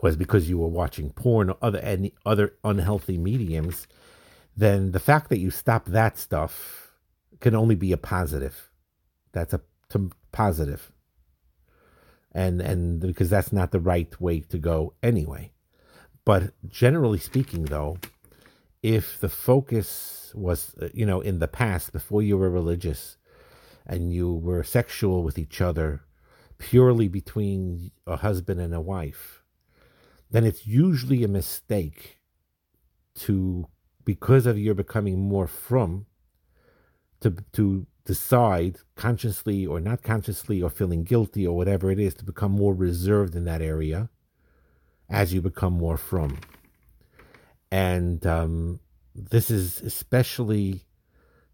was 0.00 0.16
because 0.16 0.48
you 0.48 0.58
were 0.58 0.68
watching 0.68 1.10
porn 1.10 1.50
or 1.50 1.56
other 1.62 1.78
any 1.78 2.14
other 2.24 2.54
unhealthy 2.64 3.18
mediums, 3.18 3.86
then 4.56 4.92
the 4.92 5.00
fact 5.00 5.30
that 5.30 5.38
you 5.38 5.50
stop 5.50 5.86
that 5.86 6.18
stuff 6.18 6.92
can 7.40 7.54
only 7.54 7.74
be 7.74 7.92
a 7.92 7.96
positive. 7.96 8.70
That's 9.32 9.52
a 9.52 9.60
positive. 10.32 10.90
And 12.34 12.60
and 12.60 13.00
because 13.00 13.30
that's 13.30 13.52
not 13.52 13.70
the 13.70 13.80
right 13.80 14.20
way 14.20 14.40
to 14.40 14.58
go 14.58 14.94
anyway. 15.02 15.52
But 16.24 16.52
generally 16.68 17.18
speaking 17.18 17.66
though, 17.66 17.98
if 18.82 19.20
the 19.20 19.28
focus 19.28 20.32
was 20.34 20.74
uh, 20.80 20.88
you 20.92 21.06
know 21.06 21.20
in 21.20 21.38
the 21.38 21.48
past 21.48 21.92
before 21.92 22.22
you 22.22 22.36
were 22.36 22.50
religious 22.50 23.16
and 23.86 24.12
you 24.12 24.32
were 24.32 24.64
sexual 24.64 25.22
with 25.22 25.38
each 25.38 25.60
other 25.60 26.02
purely 26.58 27.08
between 27.08 27.90
a 28.06 28.16
husband 28.16 28.60
and 28.60 28.74
a 28.74 28.80
wife, 28.80 29.42
then 30.30 30.44
it's 30.44 30.66
usually 30.66 31.22
a 31.22 31.28
mistake 31.28 32.18
to 33.14 33.66
because 34.04 34.46
of 34.46 34.58
your 34.58 34.74
becoming 34.74 35.18
more 35.18 35.46
frum 35.46 36.06
to 37.20 37.36
to 37.52 37.86
decide 38.04 38.78
consciously 38.96 39.66
or 39.66 39.80
not 39.80 40.02
consciously 40.02 40.62
or 40.62 40.70
feeling 40.70 41.04
guilty 41.04 41.46
or 41.46 41.56
whatever 41.56 41.90
it 41.90 41.98
is 41.98 42.14
to 42.14 42.24
become 42.24 42.52
more 42.52 42.74
reserved 42.74 43.34
in 43.34 43.44
that 43.44 43.62
area 43.62 44.10
as 45.08 45.32
you 45.32 45.40
become 45.40 45.72
more 45.72 45.96
frum. 45.96 46.38
And 47.70 48.26
um, 48.26 48.80
this 49.14 49.50
is 49.50 49.80
especially 49.80 50.82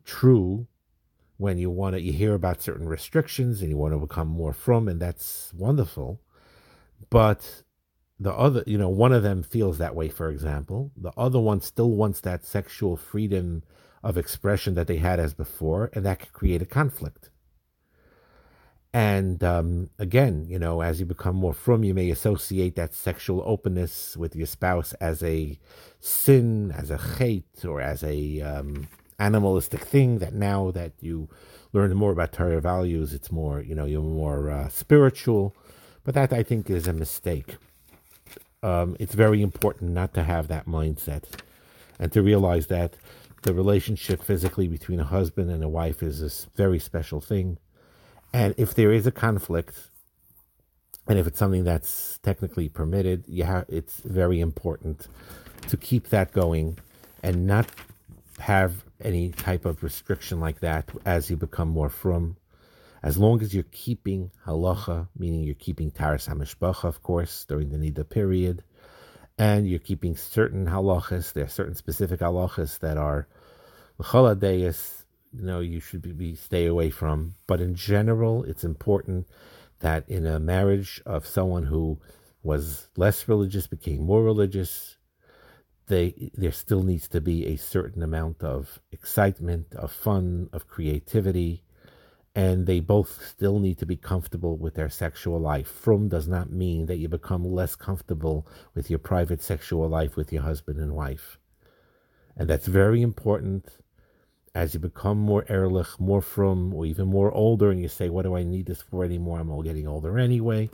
true 0.04 0.66
when 1.36 1.56
you 1.56 1.70
want 1.70 1.94
to 1.94 2.00
you 2.00 2.12
hear 2.12 2.34
about 2.34 2.60
certain 2.62 2.88
restrictions 2.88 3.60
and 3.60 3.70
you 3.70 3.76
want 3.76 3.94
to 3.94 3.98
become 3.98 4.28
more 4.28 4.52
frum 4.52 4.88
and 4.88 5.00
that's 5.00 5.52
wonderful 5.54 6.20
but 7.08 7.62
the 8.18 8.32
other 8.32 8.62
you 8.66 8.76
know 8.76 8.88
one 8.88 9.12
of 9.12 9.22
them 9.22 9.42
feels 9.42 9.78
that 9.78 9.94
way 9.94 10.08
for 10.08 10.28
example 10.28 10.90
the 10.96 11.12
other 11.16 11.38
one 11.38 11.60
still 11.60 11.90
wants 11.90 12.20
that 12.20 12.44
sexual 12.44 12.96
freedom 12.96 13.62
of 14.02 14.16
expression 14.16 14.74
that 14.74 14.86
they 14.86 14.96
had 14.96 15.20
as 15.20 15.34
before, 15.34 15.90
and 15.92 16.04
that 16.04 16.20
could 16.20 16.32
create 16.32 16.62
a 16.62 16.66
conflict. 16.66 17.30
And 18.92 19.44
um, 19.44 19.90
again, 19.98 20.46
you 20.48 20.58
know, 20.58 20.80
as 20.80 20.98
you 20.98 21.06
become 21.06 21.36
more 21.36 21.54
frum, 21.54 21.84
you 21.84 21.94
may 21.94 22.10
associate 22.10 22.74
that 22.74 22.92
sexual 22.92 23.42
openness 23.46 24.16
with 24.16 24.34
your 24.34 24.46
spouse 24.46 24.94
as 24.94 25.22
a 25.22 25.58
sin, 26.00 26.72
as 26.72 26.90
a 26.90 26.98
cheit, 26.98 27.64
or 27.64 27.80
as 27.80 28.02
a 28.02 28.40
um, 28.40 28.88
animalistic 29.18 29.82
thing. 29.82 30.18
That 30.18 30.34
now 30.34 30.72
that 30.72 30.92
you 31.00 31.28
learn 31.72 31.94
more 31.94 32.10
about 32.10 32.32
Torah 32.32 32.60
values, 32.60 33.14
it's 33.14 33.30
more, 33.30 33.60
you 33.60 33.76
know, 33.76 33.84
you're 33.84 34.02
more 34.02 34.50
uh, 34.50 34.68
spiritual. 34.68 35.54
But 36.02 36.14
that 36.14 36.32
I 36.32 36.42
think 36.42 36.68
is 36.68 36.88
a 36.88 36.92
mistake. 36.92 37.58
Um, 38.62 38.96
it's 38.98 39.14
very 39.14 39.40
important 39.40 39.92
not 39.92 40.14
to 40.14 40.24
have 40.24 40.48
that 40.48 40.66
mindset 40.66 41.24
and 41.98 42.10
to 42.12 42.22
realize 42.22 42.66
that 42.66 42.96
the 43.42 43.54
relationship 43.54 44.22
physically 44.22 44.68
between 44.68 45.00
a 45.00 45.04
husband 45.04 45.50
and 45.50 45.62
a 45.62 45.68
wife 45.68 46.02
is 46.02 46.22
a 46.22 46.50
very 46.56 46.78
special 46.78 47.20
thing. 47.20 47.58
And 48.32 48.54
if 48.56 48.74
there 48.74 48.92
is 48.92 49.06
a 49.06 49.10
conflict, 49.12 49.90
and 51.08 51.18
if 51.18 51.26
it's 51.26 51.38
something 51.38 51.64
that's 51.64 52.18
technically 52.22 52.68
permitted, 52.68 53.24
yeah, 53.26 53.64
it's 53.68 54.00
very 54.00 54.40
important 54.40 55.08
to 55.68 55.76
keep 55.76 56.10
that 56.10 56.32
going 56.32 56.78
and 57.22 57.46
not 57.46 57.66
have 58.38 58.84
any 59.00 59.30
type 59.30 59.64
of 59.64 59.82
restriction 59.82 60.40
like 60.40 60.60
that 60.60 60.88
as 61.04 61.30
you 61.30 61.36
become 61.36 61.68
more 61.68 61.88
frum. 61.88 62.36
As 63.02 63.16
long 63.16 63.40
as 63.40 63.54
you're 63.54 63.64
keeping 63.72 64.30
halacha, 64.46 65.08
meaning 65.18 65.42
you're 65.42 65.54
keeping 65.54 65.90
taras 65.90 66.26
hamishpacha, 66.26 66.84
of 66.84 67.02
course, 67.02 67.44
during 67.46 67.70
the 67.70 67.78
nida 67.78 68.08
period, 68.08 68.62
and 69.40 69.66
you're 69.66 69.78
keeping 69.78 70.14
certain 70.14 70.66
halachas. 70.66 71.32
There 71.32 71.46
are 71.46 71.48
certain 71.48 71.74
specific 71.74 72.20
halachas 72.20 72.78
that 72.80 72.98
are 72.98 73.26
choladeis, 73.98 75.04
you 75.32 75.44
know, 75.46 75.60
you 75.60 75.80
should 75.80 76.02
be, 76.02 76.12
be 76.12 76.34
stay 76.34 76.66
away 76.66 76.90
from. 76.90 77.36
But 77.46 77.62
in 77.62 77.74
general, 77.74 78.44
it's 78.44 78.64
important 78.64 79.26
that 79.78 80.06
in 80.10 80.26
a 80.26 80.38
marriage 80.38 81.00
of 81.06 81.26
someone 81.26 81.64
who 81.64 81.98
was 82.42 82.88
less 82.98 83.28
religious 83.28 83.66
became 83.66 84.02
more 84.02 84.22
religious, 84.22 84.98
they 85.86 86.30
there 86.34 86.52
still 86.52 86.82
needs 86.82 87.08
to 87.08 87.22
be 87.22 87.46
a 87.46 87.56
certain 87.56 88.02
amount 88.02 88.42
of 88.42 88.78
excitement, 88.92 89.74
of 89.74 89.90
fun, 89.90 90.50
of 90.52 90.68
creativity, 90.68 91.62
and 92.34 92.66
they 92.66 92.80
both 92.80 93.26
still 93.26 93.58
need 93.58 93.78
to 93.78 93.86
be 93.86 93.96
comfortable 93.96 94.56
with 94.56 94.74
their 94.74 94.88
sexual 94.88 95.40
life. 95.40 95.68
Frum 95.68 96.08
does 96.08 96.28
not 96.28 96.50
mean 96.50 96.86
that 96.86 96.98
you 96.98 97.08
become 97.08 97.44
less 97.44 97.74
comfortable 97.74 98.46
with 98.74 98.88
your 98.88 99.00
private 99.00 99.42
sexual 99.42 99.88
life 99.88 100.16
with 100.16 100.32
your 100.32 100.42
husband 100.42 100.78
and 100.78 100.94
wife. 100.94 101.38
And 102.36 102.48
that's 102.48 102.66
very 102.66 103.02
important 103.02 103.78
as 104.54 104.74
you 104.74 104.80
become 104.80 105.18
more 105.18 105.44
ehrlich, 105.48 105.98
more 105.98 106.22
frum, 106.22 106.72
or 106.74 106.86
even 106.86 107.08
more 107.08 107.30
older, 107.32 107.70
and 107.70 107.80
you 107.80 107.88
say, 107.88 108.08
What 108.08 108.22
do 108.22 108.36
I 108.36 108.42
need 108.42 108.66
this 108.66 108.82
for 108.82 109.04
anymore? 109.04 109.38
I'm 109.38 109.50
all 109.50 109.62
getting 109.62 109.86
older 109.86 110.18
anyway. 110.18 110.70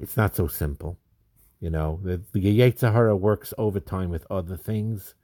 It's 0.00 0.16
not 0.16 0.34
so 0.34 0.46
simple. 0.46 0.98
You 1.60 1.70
know, 1.70 2.00
the, 2.02 2.22
the 2.32 2.58
Yetzer 2.58 2.92
Hara 2.92 3.16
works 3.16 3.54
overtime 3.56 4.10
with 4.10 4.26
other 4.30 4.56
things. 4.56 5.14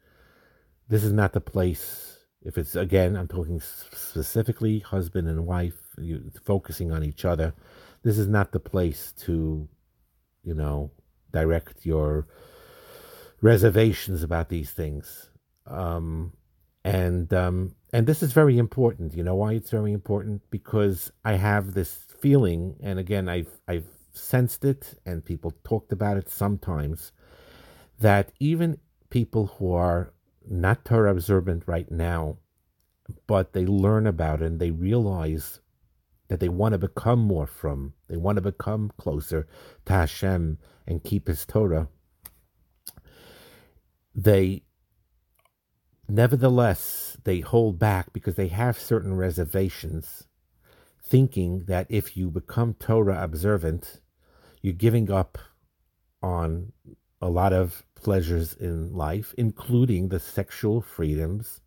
This 0.88 1.02
is 1.02 1.12
not 1.12 1.32
the 1.32 1.40
place. 1.40 2.17
If 2.42 2.56
it's 2.56 2.76
again, 2.76 3.16
I'm 3.16 3.28
talking 3.28 3.60
specifically 3.60 4.78
husband 4.80 5.28
and 5.28 5.46
wife, 5.46 5.80
you, 5.98 6.30
focusing 6.44 6.92
on 6.92 7.02
each 7.02 7.24
other. 7.24 7.54
This 8.02 8.16
is 8.16 8.28
not 8.28 8.52
the 8.52 8.60
place 8.60 9.12
to, 9.24 9.68
you 10.44 10.54
know, 10.54 10.92
direct 11.32 11.84
your 11.84 12.26
reservations 13.40 14.22
about 14.22 14.48
these 14.48 14.70
things. 14.70 15.30
Um, 15.66 16.32
and 16.84 17.32
um, 17.34 17.74
and 17.92 18.06
this 18.06 18.22
is 18.22 18.32
very 18.32 18.56
important. 18.56 19.14
You 19.14 19.24
know 19.24 19.34
why 19.34 19.54
it's 19.54 19.70
very 19.70 19.92
important? 19.92 20.42
Because 20.50 21.10
I 21.24 21.34
have 21.34 21.74
this 21.74 22.06
feeling, 22.20 22.76
and 22.82 22.98
again, 22.98 23.28
I've 23.28 23.60
I've 23.66 23.88
sensed 24.12 24.64
it, 24.64 24.94
and 25.04 25.24
people 25.24 25.52
talked 25.64 25.92
about 25.92 26.16
it 26.16 26.30
sometimes, 26.30 27.12
that 27.98 28.32
even 28.38 28.78
people 29.10 29.46
who 29.58 29.72
are 29.72 30.12
not 30.50 30.84
Torah 30.84 31.12
observant 31.12 31.64
right 31.66 31.90
now, 31.90 32.38
but 33.26 33.52
they 33.52 33.66
learn 33.66 34.06
about 34.06 34.42
it 34.42 34.46
and 34.46 34.60
they 34.60 34.70
realize 34.70 35.60
that 36.28 36.40
they 36.40 36.48
want 36.48 36.72
to 36.72 36.78
become 36.78 37.20
more 37.20 37.46
frum, 37.46 37.94
they 38.08 38.16
want 38.16 38.36
to 38.36 38.42
become 38.42 38.92
closer 38.98 39.46
to 39.86 39.92
Hashem 39.92 40.58
and 40.86 41.04
keep 41.04 41.26
His 41.26 41.46
Torah. 41.46 41.88
They 44.14 44.62
Nevertheless, 46.10 47.18
they 47.24 47.40
hold 47.40 47.78
back 47.78 48.14
because 48.14 48.36
they 48.36 48.48
have 48.48 48.78
certain 48.78 49.14
reservations, 49.14 50.26
thinking 51.02 51.64
that 51.66 51.86
if 51.90 52.16
you 52.16 52.30
become 52.30 52.72
Torah 52.74 53.22
observant, 53.22 54.00
you're 54.62 54.72
giving 54.72 55.10
up 55.10 55.36
on 56.22 56.72
a 57.20 57.28
lot 57.28 57.52
of 57.52 57.84
pleasures 57.94 58.54
in 58.54 58.94
life, 58.94 59.34
including 59.36 60.08
the 60.08 60.20
sexual 60.20 60.80
freedoms 60.80 61.60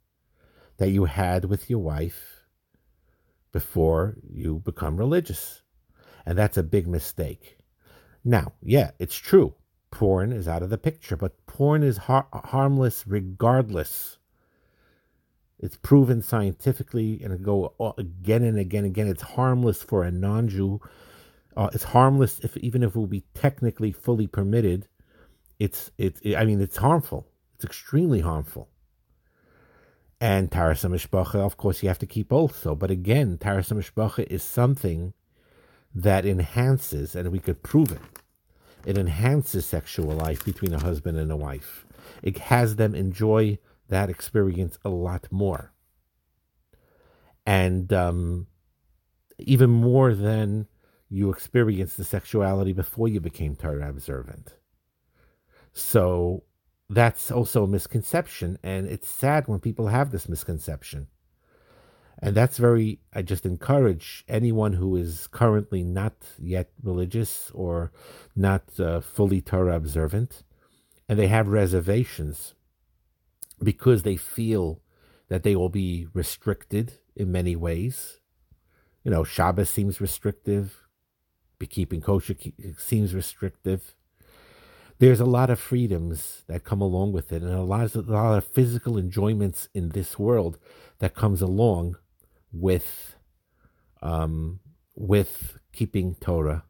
that 0.77 0.89
you 0.89 1.05
had 1.05 1.46
with 1.46 1.70
your 1.70 1.79
wife 1.79 2.46
before 3.51 4.17
you 4.29 4.60
become 4.60 4.98
religious. 4.98 5.62
And 6.25 6.38
that's 6.38 6.58
a 6.58 6.63
big 6.63 6.88
mistake. 6.88 7.58
Now, 8.24 8.53
yeah, 8.62 8.91
it's 9.00 9.17
true. 9.17 9.55
Porn 9.89 10.31
is 10.31 10.48
out 10.48 10.63
of 10.63 10.70
the 10.70 10.77
picture, 10.77 11.17
but 11.17 11.46
porn 11.48 11.84
is 11.84 11.98
har- 11.98 12.27
harmless 12.31 13.05
regardless 13.05 14.17
it's 15.62 15.77
proven 15.77 16.24
scientifically, 16.24 17.22
and 17.24 17.43
go 17.46 17.75
again 17.98 18.43
and 18.43 18.58
again 18.58 18.84
and 18.84 18.93
again. 18.93 19.08
It's 19.08 19.22
harmless 19.22 19.84
for 19.84 20.03
a 20.03 20.12
non-Jew. 20.12 20.81
Uh, 21.55 21.70
it's 21.72 21.84
harmless 21.84 22.39
if 22.39 22.58
even 22.58 22.81
if 22.81 22.96
it 22.96 22.96
will 22.96 23.05
be 23.05 23.25
technically 23.36 23.91
fully 23.91 24.25
permitted. 24.25 24.88
It's 25.61 25.91
it, 25.99 26.19
I 26.35 26.43
mean 26.43 26.59
it's 26.59 26.77
harmful. 26.77 27.27
It's 27.53 27.63
extremely 27.63 28.21
harmful. 28.21 28.67
And 30.19 30.51
Taras 30.51 30.83
of 30.83 31.57
course, 31.57 31.83
you 31.83 31.87
have 31.89 31.99
to 31.99 32.07
keep 32.07 32.33
also. 32.33 32.73
But 32.73 32.89
again, 32.89 33.37
Taras 33.37 33.71
is 33.71 34.43
something 34.43 35.13
that 35.93 36.25
enhances, 36.25 37.15
and 37.15 37.31
we 37.31 37.37
could 37.37 37.61
prove 37.61 37.91
it. 37.91 38.01
It 38.87 38.97
enhances 38.97 39.67
sexual 39.67 40.15
life 40.15 40.43
between 40.43 40.73
a 40.73 40.79
husband 40.79 41.19
and 41.19 41.31
a 41.31 41.37
wife. 41.37 41.85
It 42.23 42.39
has 42.39 42.77
them 42.77 42.95
enjoy 42.95 43.59
that 43.87 44.09
experience 44.09 44.79
a 44.83 44.89
lot 44.89 45.27
more. 45.29 45.73
And 47.45 47.93
um, 47.93 48.47
even 49.37 49.69
more 49.69 50.15
than 50.15 50.67
you 51.07 51.29
experienced 51.29 51.97
the 51.97 52.03
sexuality 52.03 52.73
before 52.73 53.07
you 53.07 53.19
became 53.19 53.55
Torah 53.55 53.89
observant. 53.89 54.55
So 55.73 56.43
that's 56.89 57.31
also 57.31 57.63
a 57.63 57.67
misconception. 57.67 58.57
And 58.63 58.87
it's 58.87 59.07
sad 59.07 59.47
when 59.47 59.59
people 59.59 59.87
have 59.87 60.11
this 60.11 60.27
misconception. 60.27 61.07
And 62.19 62.35
that's 62.35 62.57
very, 62.57 62.99
I 63.13 63.23
just 63.23 63.45
encourage 63.45 64.23
anyone 64.27 64.73
who 64.73 64.96
is 64.96 65.27
currently 65.27 65.83
not 65.83 66.13
yet 66.37 66.69
religious 66.83 67.50
or 67.53 67.91
not 68.35 68.79
uh, 68.79 69.00
fully 69.00 69.41
Torah 69.41 69.75
observant, 69.75 70.43
and 71.09 71.17
they 71.17 71.27
have 71.27 71.48
reservations 71.48 72.53
because 73.63 74.03
they 74.03 74.17
feel 74.17 74.81
that 75.29 75.41
they 75.41 75.55
will 75.55 75.69
be 75.69 76.07
restricted 76.13 77.00
in 77.15 77.31
many 77.31 77.55
ways. 77.55 78.19
You 79.03 79.09
know, 79.09 79.24
Shabbos 79.24 79.69
seems 79.69 80.00
restrictive, 80.00 80.87
be 81.57 81.65
keeping 81.65 82.01
kosher 82.01 82.35
seems 82.77 83.15
restrictive. 83.15 83.96
There's 85.01 85.20
a 85.20 85.25
lot 85.25 85.50
of 85.50 85.59
freedoms 85.59 86.44
that 86.48 86.64
come 86.64 86.79
along 86.79 87.11
with 87.11 87.33
it, 87.33 87.42
and 87.42 87.51
a 87.51 87.64
lot, 87.64 87.96
of, 87.96 88.07
a 88.07 88.14
lot 88.14 88.37
of 88.37 88.46
physical 88.46 88.98
enjoyments 88.98 89.68
in 89.74 89.90
this 89.90 90.20
world 90.20 90.59
that 91.00 91.16
comes 91.16 91.42
along 91.42 91.98
with 92.53 93.16
um, 94.03 94.59
with 94.96 95.57
keeping 95.74 96.16
Torah. 96.16 96.66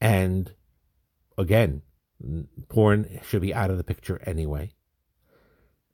And 0.00 0.54
again, 1.36 1.82
porn 2.68 3.20
should 3.26 3.42
be 3.42 3.52
out 3.52 3.70
of 3.70 3.76
the 3.76 3.84
picture 3.84 4.20
anyway 4.24 4.72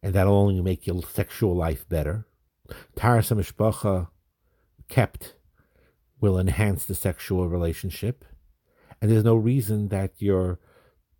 and 0.04 0.12
that'll 0.12 0.34
only 0.36 0.60
make 0.60 0.86
your 0.86 1.02
sexual 1.02 1.56
life 1.56 1.88
better. 1.88 2.26
Taras 2.94 3.30
Mishpacha 3.30 4.08
kept 4.90 5.34
will 6.20 6.38
enhance 6.38 6.84
the 6.84 6.94
sexual 6.94 7.48
relationship, 7.48 8.22
and 9.00 9.10
there's 9.10 9.24
no 9.24 9.34
reason 9.34 9.88
that 9.88 10.12
your 10.18 10.60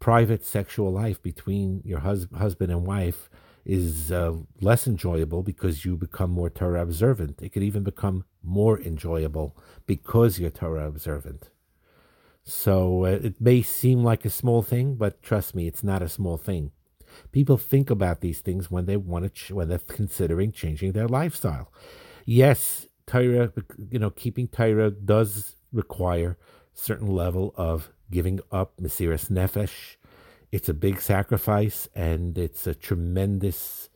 private 0.00 0.44
sexual 0.44 0.92
life 0.92 1.22
between 1.22 1.82
your 1.84 2.00
hus- 2.00 2.26
husband 2.36 2.70
and 2.70 2.86
wife 2.86 3.28
is 3.64 4.12
uh, 4.12 4.34
less 4.60 4.86
enjoyable 4.86 5.42
because 5.42 5.84
you 5.84 5.96
become 5.96 6.30
more 6.30 6.50
Torah 6.50 6.82
observant. 6.82 7.40
It 7.40 7.50
could 7.50 7.62
even 7.62 7.82
become 7.82 8.24
more 8.42 8.78
enjoyable 8.80 9.56
because 9.86 10.38
you're 10.38 10.50
Torah 10.50 10.86
observant. 10.86 11.48
So 12.44 13.06
uh, 13.06 13.20
it 13.22 13.40
may 13.40 13.62
seem 13.62 14.04
like 14.04 14.24
a 14.24 14.30
small 14.30 14.62
thing, 14.62 14.96
but 14.96 15.22
trust 15.22 15.54
me, 15.54 15.66
it's 15.66 15.82
not 15.82 16.02
a 16.02 16.08
small 16.08 16.36
thing. 16.36 16.72
People 17.32 17.56
think 17.56 17.88
about 17.90 18.20
these 18.20 18.40
things 18.40 18.70
when 18.70 18.86
they 18.86 18.96
want 18.96 19.24
to, 19.24 19.30
ch- 19.30 19.50
when 19.50 19.68
they're 19.68 19.78
considering 19.78 20.52
changing 20.52 20.92
their 20.92 21.08
lifestyle. 21.08 21.72
Yes, 22.26 22.86
Torah, 23.06 23.52
you 23.90 23.98
know, 23.98 24.10
keeping 24.10 24.48
Torah 24.48 24.90
does 24.90 25.56
require 25.72 26.36
certain 26.74 27.08
level 27.08 27.54
of 27.56 27.90
giving 28.10 28.40
up 28.50 28.76
Mesiras 28.80 29.30
Nefesh. 29.30 29.96
It's 30.52 30.68
a 30.68 30.74
big 30.74 31.00
sacrifice 31.00 31.88
and 31.94 32.38
it's 32.38 32.66
a 32.66 32.74
tremendous 32.74 33.88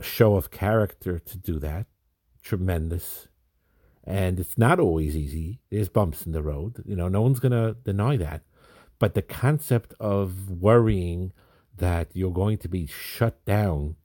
show 0.00 0.36
of 0.36 0.50
character 0.50 1.18
to 1.18 1.38
do 1.38 1.58
that. 1.58 1.86
Tremendous. 2.42 3.28
And 4.02 4.38
it's 4.38 4.58
not 4.58 4.80
always 4.80 5.16
easy. 5.16 5.60
There's 5.70 5.88
bumps 5.88 6.26
in 6.26 6.32
the 6.32 6.42
road. 6.42 6.82
You 6.84 6.96
know, 6.96 7.08
no 7.08 7.22
one's 7.22 7.40
going 7.40 7.52
to 7.52 7.76
deny 7.84 8.16
that. 8.18 8.42
But 8.98 9.14
the 9.14 9.22
concept 9.22 9.94
of 9.98 10.50
worrying 10.50 11.32
that 11.76 12.08
you're 12.12 12.32
going 12.32 12.58
to 12.58 12.68
be 12.68 12.86
shut 12.86 13.44
down 13.44 13.96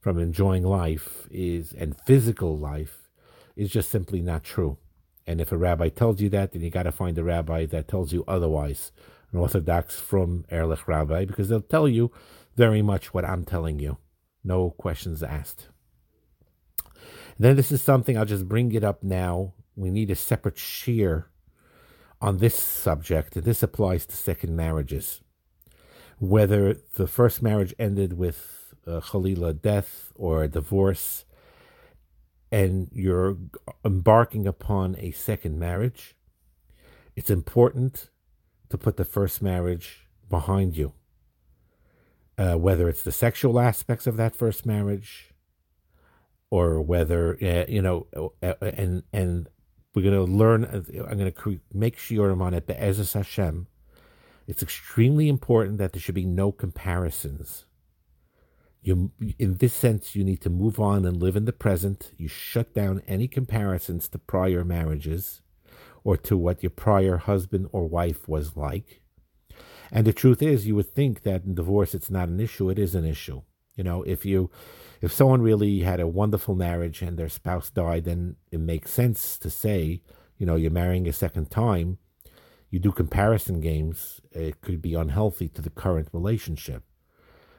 from 0.00 0.18
enjoying 0.18 0.64
life 0.64 1.26
is 1.30 1.72
and 1.72 1.98
physical 2.06 2.58
life 2.58 3.10
is 3.56 3.70
just 3.70 3.90
simply 3.90 4.20
not 4.20 4.44
true. 4.44 4.78
And 5.26 5.40
if 5.40 5.52
a 5.52 5.56
rabbi 5.56 5.88
tells 5.88 6.20
you 6.20 6.28
that, 6.30 6.52
then 6.52 6.62
you 6.62 6.70
got 6.70 6.82
to 6.84 6.92
find 6.92 7.16
a 7.18 7.24
rabbi 7.24 7.66
that 7.66 7.88
tells 7.88 8.12
you 8.12 8.24
otherwise, 8.28 8.92
an 9.32 9.38
Orthodox 9.38 9.98
frum 9.98 10.44
Ehrlich 10.50 10.86
rabbi, 10.86 11.24
because 11.24 11.48
they'll 11.48 11.60
tell 11.60 11.88
you 11.88 12.12
very 12.56 12.82
much 12.82 13.14
what 13.14 13.24
I'm 13.24 13.44
telling 13.44 13.78
you. 13.78 13.96
No 14.42 14.70
questions 14.70 15.22
asked. 15.22 15.68
And 16.86 17.46
then 17.46 17.56
this 17.56 17.72
is 17.72 17.82
something 17.82 18.16
I'll 18.16 18.24
just 18.24 18.48
bring 18.48 18.72
it 18.72 18.84
up 18.84 19.02
now. 19.02 19.54
We 19.74 19.90
need 19.90 20.10
a 20.10 20.14
separate 20.14 20.56
shiur 20.56 21.24
on 22.20 22.38
this 22.38 22.54
subject. 22.54 23.42
This 23.42 23.62
applies 23.62 24.06
to 24.06 24.16
second 24.16 24.54
marriages 24.54 25.20
whether 26.18 26.74
the 26.94 27.06
first 27.06 27.42
marriage 27.42 27.74
ended 27.78 28.14
with 28.14 28.74
uh, 28.86 29.00
Khalila 29.00 29.60
death 29.60 30.12
or 30.14 30.44
a 30.44 30.48
divorce, 30.48 31.24
and 32.54 32.88
you're 32.92 33.36
embarking 33.84 34.46
upon 34.46 34.96
a 34.98 35.10
second 35.10 35.58
marriage, 35.58 36.14
it's 37.16 37.30
important 37.30 38.10
to 38.68 38.78
put 38.78 38.96
the 38.96 39.04
first 39.04 39.42
marriage 39.42 40.06
behind 40.28 40.76
you. 40.76 40.92
Uh, 42.36 42.54
whether 42.54 42.88
it's 42.88 43.02
the 43.02 43.12
sexual 43.12 43.60
aspects 43.60 44.06
of 44.06 44.16
that 44.16 44.34
first 44.34 44.66
marriage, 44.66 45.32
or 46.50 46.80
whether 46.80 47.36
uh, 47.42 47.64
you 47.68 47.82
know, 47.82 48.06
uh, 48.42 48.54
and 48.60 49.04
and 49.12 49.48
we're 49.94 50.02
going 50.02 50.14
to 50.14 50.32
learn. 50.32 50.64
I'm 50.64 51.18
going 51.18 51.32
to 51.32 51.60
make 51.72 51.96
sure 51.96 52.30
I'm 52.30 52.42
on 52.42 52.54
it. 52.54 52.66
Be'ezus 52.66 53.14
Hashem 53.14 53.68
it's 54.46 54.62
extremely 54.62 55.28
important 55.28 55.78
that 55.78 55.92
there 55.92 56.00
should 56.00 56.14
be 56.14 56.26
no 56.26 56.52
comparisons. 56.52 57.64
You, 58.84 59.12
in 59.38 59.54
this 59.54 59.72
sense, 59.72 60.14
you 60.14 60.22
need 60.22 60.42
to 60.42 60.50
move 60.50 60.78
on 60.78 61.06
and 61.06 61.16
live 61.16 61.36
in 61.36 61.46
the 61.46 61.52
present. 61.54 62.12
You 62.18 62.28
shut 62.28 62.74
down 62.74 63.02
any 63.08 63.26
comparisons 63.26 64.10
to 64.10 64.18
prior 64.18 64.62
marriages 64.62 65.40
or 66.04 66.18
to 66.18 66.36
what 66.36 66.62
your 66.62 66.70
prior 66.70 67.16
husband 67.16 67.68
or 67.72 67.88
wife 67.88 68.28
was 68.28 68.56
like. 68.56 69.00
And 69.90 70.06
the 70.06 70.12
truth 70.12 70.42
is, 70.42 70.66
you 70.66 70.74
would 70.74 70.94
think 70.94 71.22
that 71.22 71.44
in 71.44 71.54
divorce 71.54 71.94
it's 71.94 72.10
not 72.10 72.28
an 72.28 72.40
issue. 72.40 72.68
It 72.68 72.78
is 72.78 72.94
an 72.94 73.06
issue. 73.06 73.40
You 73.74 73.84
know, 73.84 74.02
if 74.02 74.26
you 74.26 74.50
if 75.00 75.12
someone 75.12 75.40
really 75.40 75.80
had 75.80 75.98
a 75.98 76.06
wonderful 76.06 76.54
marriage 76.54 77.00
and 77.00 77.18
their 77.18 77.28
spouse 77.28 77.70
died, 77.70 78.04
then 78.04 78.36
it 78.52 78.60
makes 78.60 78.90
sense 78.90 79.38
to 79.38 79.50
say, 79.50 80.02
you 80.36 80.44
know, 80.44 80.56
you're 80.56 80.70
marrying 80.70 81.08
a 81.08 81.12
second 81.12 81.50
time. 81.50 81.98
You 82.70 82.80
do 82.80 82.92
comparison 82.92 83.60
games. 83.60 84.20
It 84.32 84.60
could 84.60 84.82
be 84.82 84.94
unhealthy 84.94 85.48
to 85.48 85.62
the 85.62 85.70
current 85.70 86.08
relationship. 86.12 86.82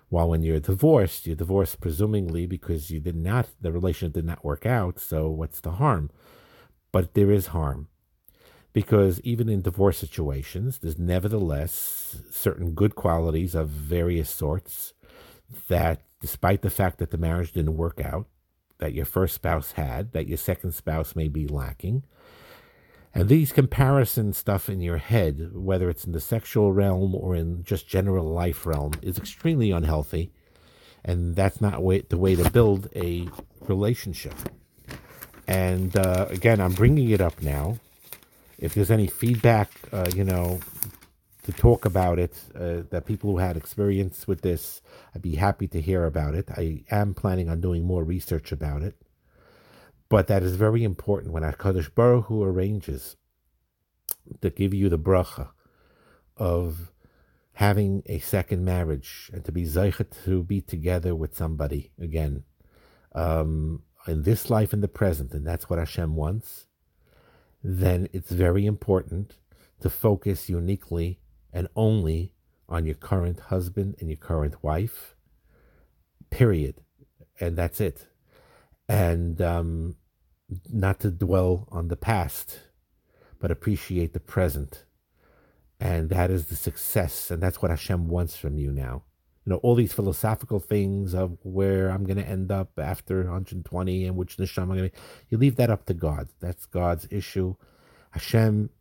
While 0.10 0.30
when 0.30 0.44
you're 0.44 0.60
divorced, 0.60 1.26
you're 1.26 1.36
divorced 1.36 1.82
presumably 1.82 2.46
because 2.46 2.92
you 2.92 3.00
did 3.00 3.16
not 3.16 3.50
the 3.60 3.72
relationship 3.72 4.14
did 4.14 4.26
not 4.26 4.46
work 4.46 4.66
out. 4.66 5.00
So 5.00 5.30
what's 5.30 5.60
the 5.60 5.72
harm? 5.72 6.12
But 6.92 7.14
there 7.14 7.32
is 7.32 7.48
harm 7.48 7.90
because 8.76 9.22
even 9.22 9.48
in 9.50 9.62
divorce 9.62 9.98
situations, 9.98 10.80
there's 10.80 11.00
nevertheless 11.00 12.18
certain 12.30 12.72
good 12.72 12.94
qualities 12.94 13.56
of 13.56 13.70
various 13.70 14.30
sorts 14.30 14.94
that, 15.70 16.02
despite 16.20 16.62
the 16.62 16.70
fact 16.70 17.00
that 17.00 17.12
the 17.12 17.18
marriage 17.18 17.54
didn't 17.54 17.78
work 17.78 18.02
out, 18.04 18.28
that 18.80 18.94
your 18.94 19.06
first 19.06 19.36
spouse 19.36 19.72
had, 19.74 20.12
that 20.12 20.28
your 20.28 20.38
second 20.38 20.74
spouse 20.74 21.16
may 21.16 21.30
be 21.30 21.48
lacking. 21.48 22.04
And 23.16 23.30
these 23.30 23.52
comparison 23.52 24.34
stuff 24.34 24.70
in 24.70 24.82
your 24.82 24.98
head, 24.98 25.52
whether 25.54 25.90
it's 25.90 26.06
in 26.06 26.12
the 26.12 26.20
sexual 26.20 26.74
realm 26.74 27.16
or 27.16 27.36
in 27.36 27.64
just 27.64 27.88
general 27.88 28.26
life 28.26 28.66
realm, 28.66 28.92
is 29.02 29.18
extremely 29.18 29.72
unhealthy. 29.72 30.32
And 31.04 31.36
that's 31.36 31.62
not 31.62 31.82
way, 31.82 32.02
the 32.02 32.18
way 32.18 32.36
to 32.36 32.50
build 32.52 32.90
a 32.96 33.30
relationship. 33.62 34.36
And 35.48 35.96
uh, 35.96 36.28
again, 36.30 36.60
I'm 36.60 36.74
bringing 36.74 37.10
it 37.10 37.22
up 37.22 37.42
now 37.42 37.80
if 38.58 38.74
there's 38.74 38.92
any 38.92 39.08
feedback, 39.08 39.72
uh, 39.92 40.10
you 40.16 40.24
know, 40.24 40.60
to 41.44 41.52
talk 41.52 41.86
about 41.86 42.18
it, 42.20 42.36
uh, 42.56 42.84
that 42.90 43.06
people 43.06 43.32
who 43.32 43.38
had 43.38 43.58
experience 43.58 44.28
with 44.28 44.42
this, 44.42 44.82
I'd 45.14 45.22
be 45.22 45.36
happy 45.36 45.68
to 45.68 45.82
hear 45.82 46.06
about 46.06 46.36
it. 46.36 46.50
I 46.52 46.84
am 46.90 47.14
planning 47.14 47.50
on 47.50 47.62
doing 47.62 47.84
more 47.84 48.04
research 48.04 48.52
about 48.52 48.82
it. 48.82 48.96
But 50.16 50.28
that 50.28 50.44
is 50.44 50.56
very 50.56 50.86
important 50.86 51.34
when 51.34 51.44
HaKadosh 51.44 51.94
Baruch 51.94 52.28
Hu 52.28 52.42
arranges 52.42 53.18
to 54.40 54.50
give 54.50 54.74
you 54.74 54.88
the 54.88 54.98
bracha 54.98 55.50
of 56.38 56.94
having 57.52 58.02
a 58.06 58.20
second 58.20 58.64
marriage 58.64 59.30
and 59.34 59.44
to 59.44 59.52
be 59.52 59.66
zeichet 59.66 60.24
to 60.24 60.42
be 60.42 60.62
together 60.62 61.14
with 61.14 61.36
somebody 61.36 61.92
again 62.00 62.46
um, 63.14 63.84
in 64.08 64.24
this 64.24 64.50
life 64.50 64.72
and 64.72 64.82
the 64.82 64.88
present. 64.88 65.34
And 65.34 65.46
that's 65.46 65.70
what 65.70 65.80
Hashem 65.80 66.16
wants 66.16 66.68
then 67.62 68.08
it's 68.14 68.32
very 68.32 68.66
important 68.66 69.36
to 69.82 69.90
focus 69.90 70.48
uniquely 70.48 71.20
and 71.52 71.68
only 71.76 72.32
on 72.70 72.86
your 72.86 72.96
current 72.96 73.40
husband 73.52 73.96
and 74.00 74.08
your 74.08 74.18
current 74.18 74.64
wife, 74.64 75.18
period. 76.30 76.76
And 77.38 77.58
that's 77.58 77.82
it. 77.82 78.08
And 78.88 79.42
um, 79.42 79.98
not 80.72 81.00
to 81.02 81.12
dwell 81.12 81.68
on 81.72 81.88
the 81.88 81.96
past, 81.96 82.60
but 83.40 83.52
appreciate 83.52 84.14
the 84.14 84.20
present. 84.20 84.86
And 85.80 86.10
that 86.10 86.32
is 86.32 86.46
the 86.46 86.56
success. 86.56 87.30
And 87.32 87.42
that's 87.42 87.62
what 87.62 87.72
Hashem 87.72 88.08
wants 88.08 88.38
from 88.38 88.58
you 88.58 88.72
now 88.72 89.04
you 89.46 89.52
know, 89.52 89.58
all 89.58 89.76
these 89.76 89.94
philosophical 89.94 90.60
things 90.60 91.14
of 91.14 91.38
where 91.44 91.90
I'm 91.90 92.04
going 92.04 92.18
to 92.18 92.28
end 92.28 92.52
up 92.52 92.80
after 92.80 93.18
120 93.18 94.06
and 94.06 94.18
which 94.18 94.38
neshama 94.38 94.62
I'm 94.62 94.78
going 94.78 94.90
to. 94.90 94.98
You 95.30 95.38
leave 95.38 95.56
that 95.58 95.70
up 95.70 95.86
to 95.86 95.94
God. 95.94 96.30
That's 96.40 96.66
God's 96.66 97.08
issue. 97.12 97.56
Hashem 98.12 98.72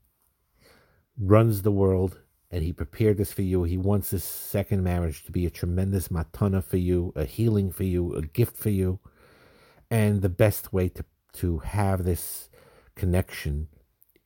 runs 1.21 1.63
the 1.63 1.71
world, 1.71 2.19
and 2.51 2.63
He 2.63 2.73
prepared 2.73 3.19
this 3.19 3.33
for 3.33 3.43
you. 3.43 3.65
He 3.65 3.77
wants 3.77 4.11
this 4.11 4.25
second 4.25 4.83
marriage 4.83 5.25
to 5.25 5.33
be 5.33 5.45
a 5.45 5.51
tremendous 5.51 6.09
matana 6.09 6.65
for 6.65 6.79
you, 6.79 7.13
a 7.15 7.27
healing 7.27 7.71
for 7.71 7.85
you, 7.85 8.15
a 8.15 8.23
gift 8.23 8.57
for 8.57 8.71
you, 8.71 9.01
and 9.91 10.23
the 10.23 10.31
best 10.31 10.73
way 10.73 10.89
to 10.89 11.05
to 11.35 11.59
have 11.59 12.05
this 12.05 12.49
connection 12.95 13.69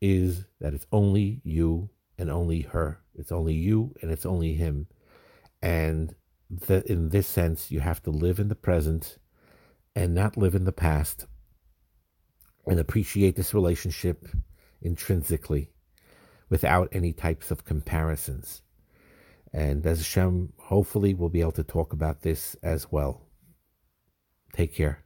is 0.00 0.46
that 0.60 0.74
it's 0.74 0.86
only 0.92 1.40
you 1.44 1.90
and 2.18 2.30
only 2.30 2.62
her. 2.62 3.00
It's 3.14 3.32
only 3.32 3.54
you 3.54 3.94
and 4.00 4.10
it's 4.10 4.26
only 4.26 4.54
him. 4.54 4.86
And 5.60 6.14
that 6.50 6.86
in 6.86 7.10
this 7.10 7.26
sense, 7.26 7.70
you 7.70 7.80
have 7.80 8.02
to 8.04 8.10
live 8.10 8.38
in 8.38 8.48
the 8.48 8.54
present 8.54 9.18
and 9.94 10.14
not 10.14 10.36
live 10.36 10.54
in 10.54 10.64
the 10.64 10.72
past 10.72 11.26
and 12.66 12.78
appreciate 12.78 13.36
this 13.36 13.54
relationship 13.54 14.28
intrinsically 14.80 15.70
without 16.48 16.88
any 16.92 17.12
types 17.12 17.50
of 17.50 17.64
comparisons. 17.64 18.62
And 19.52 19.84
as 19.86 19.98
Hashem, 19.98 20.52
hopefully, 20.58 21.14
we'll 21.14 21.30
be 21.30 21.40
able 21.40 21.52
to 21.52 21.64
talk 21.64 21.92
about 21.92 22.22
this 22.22 22.56
as 22.62 22.92
well. 22.92 23.22
Take 24.52 24.74
care. 24.74 25.04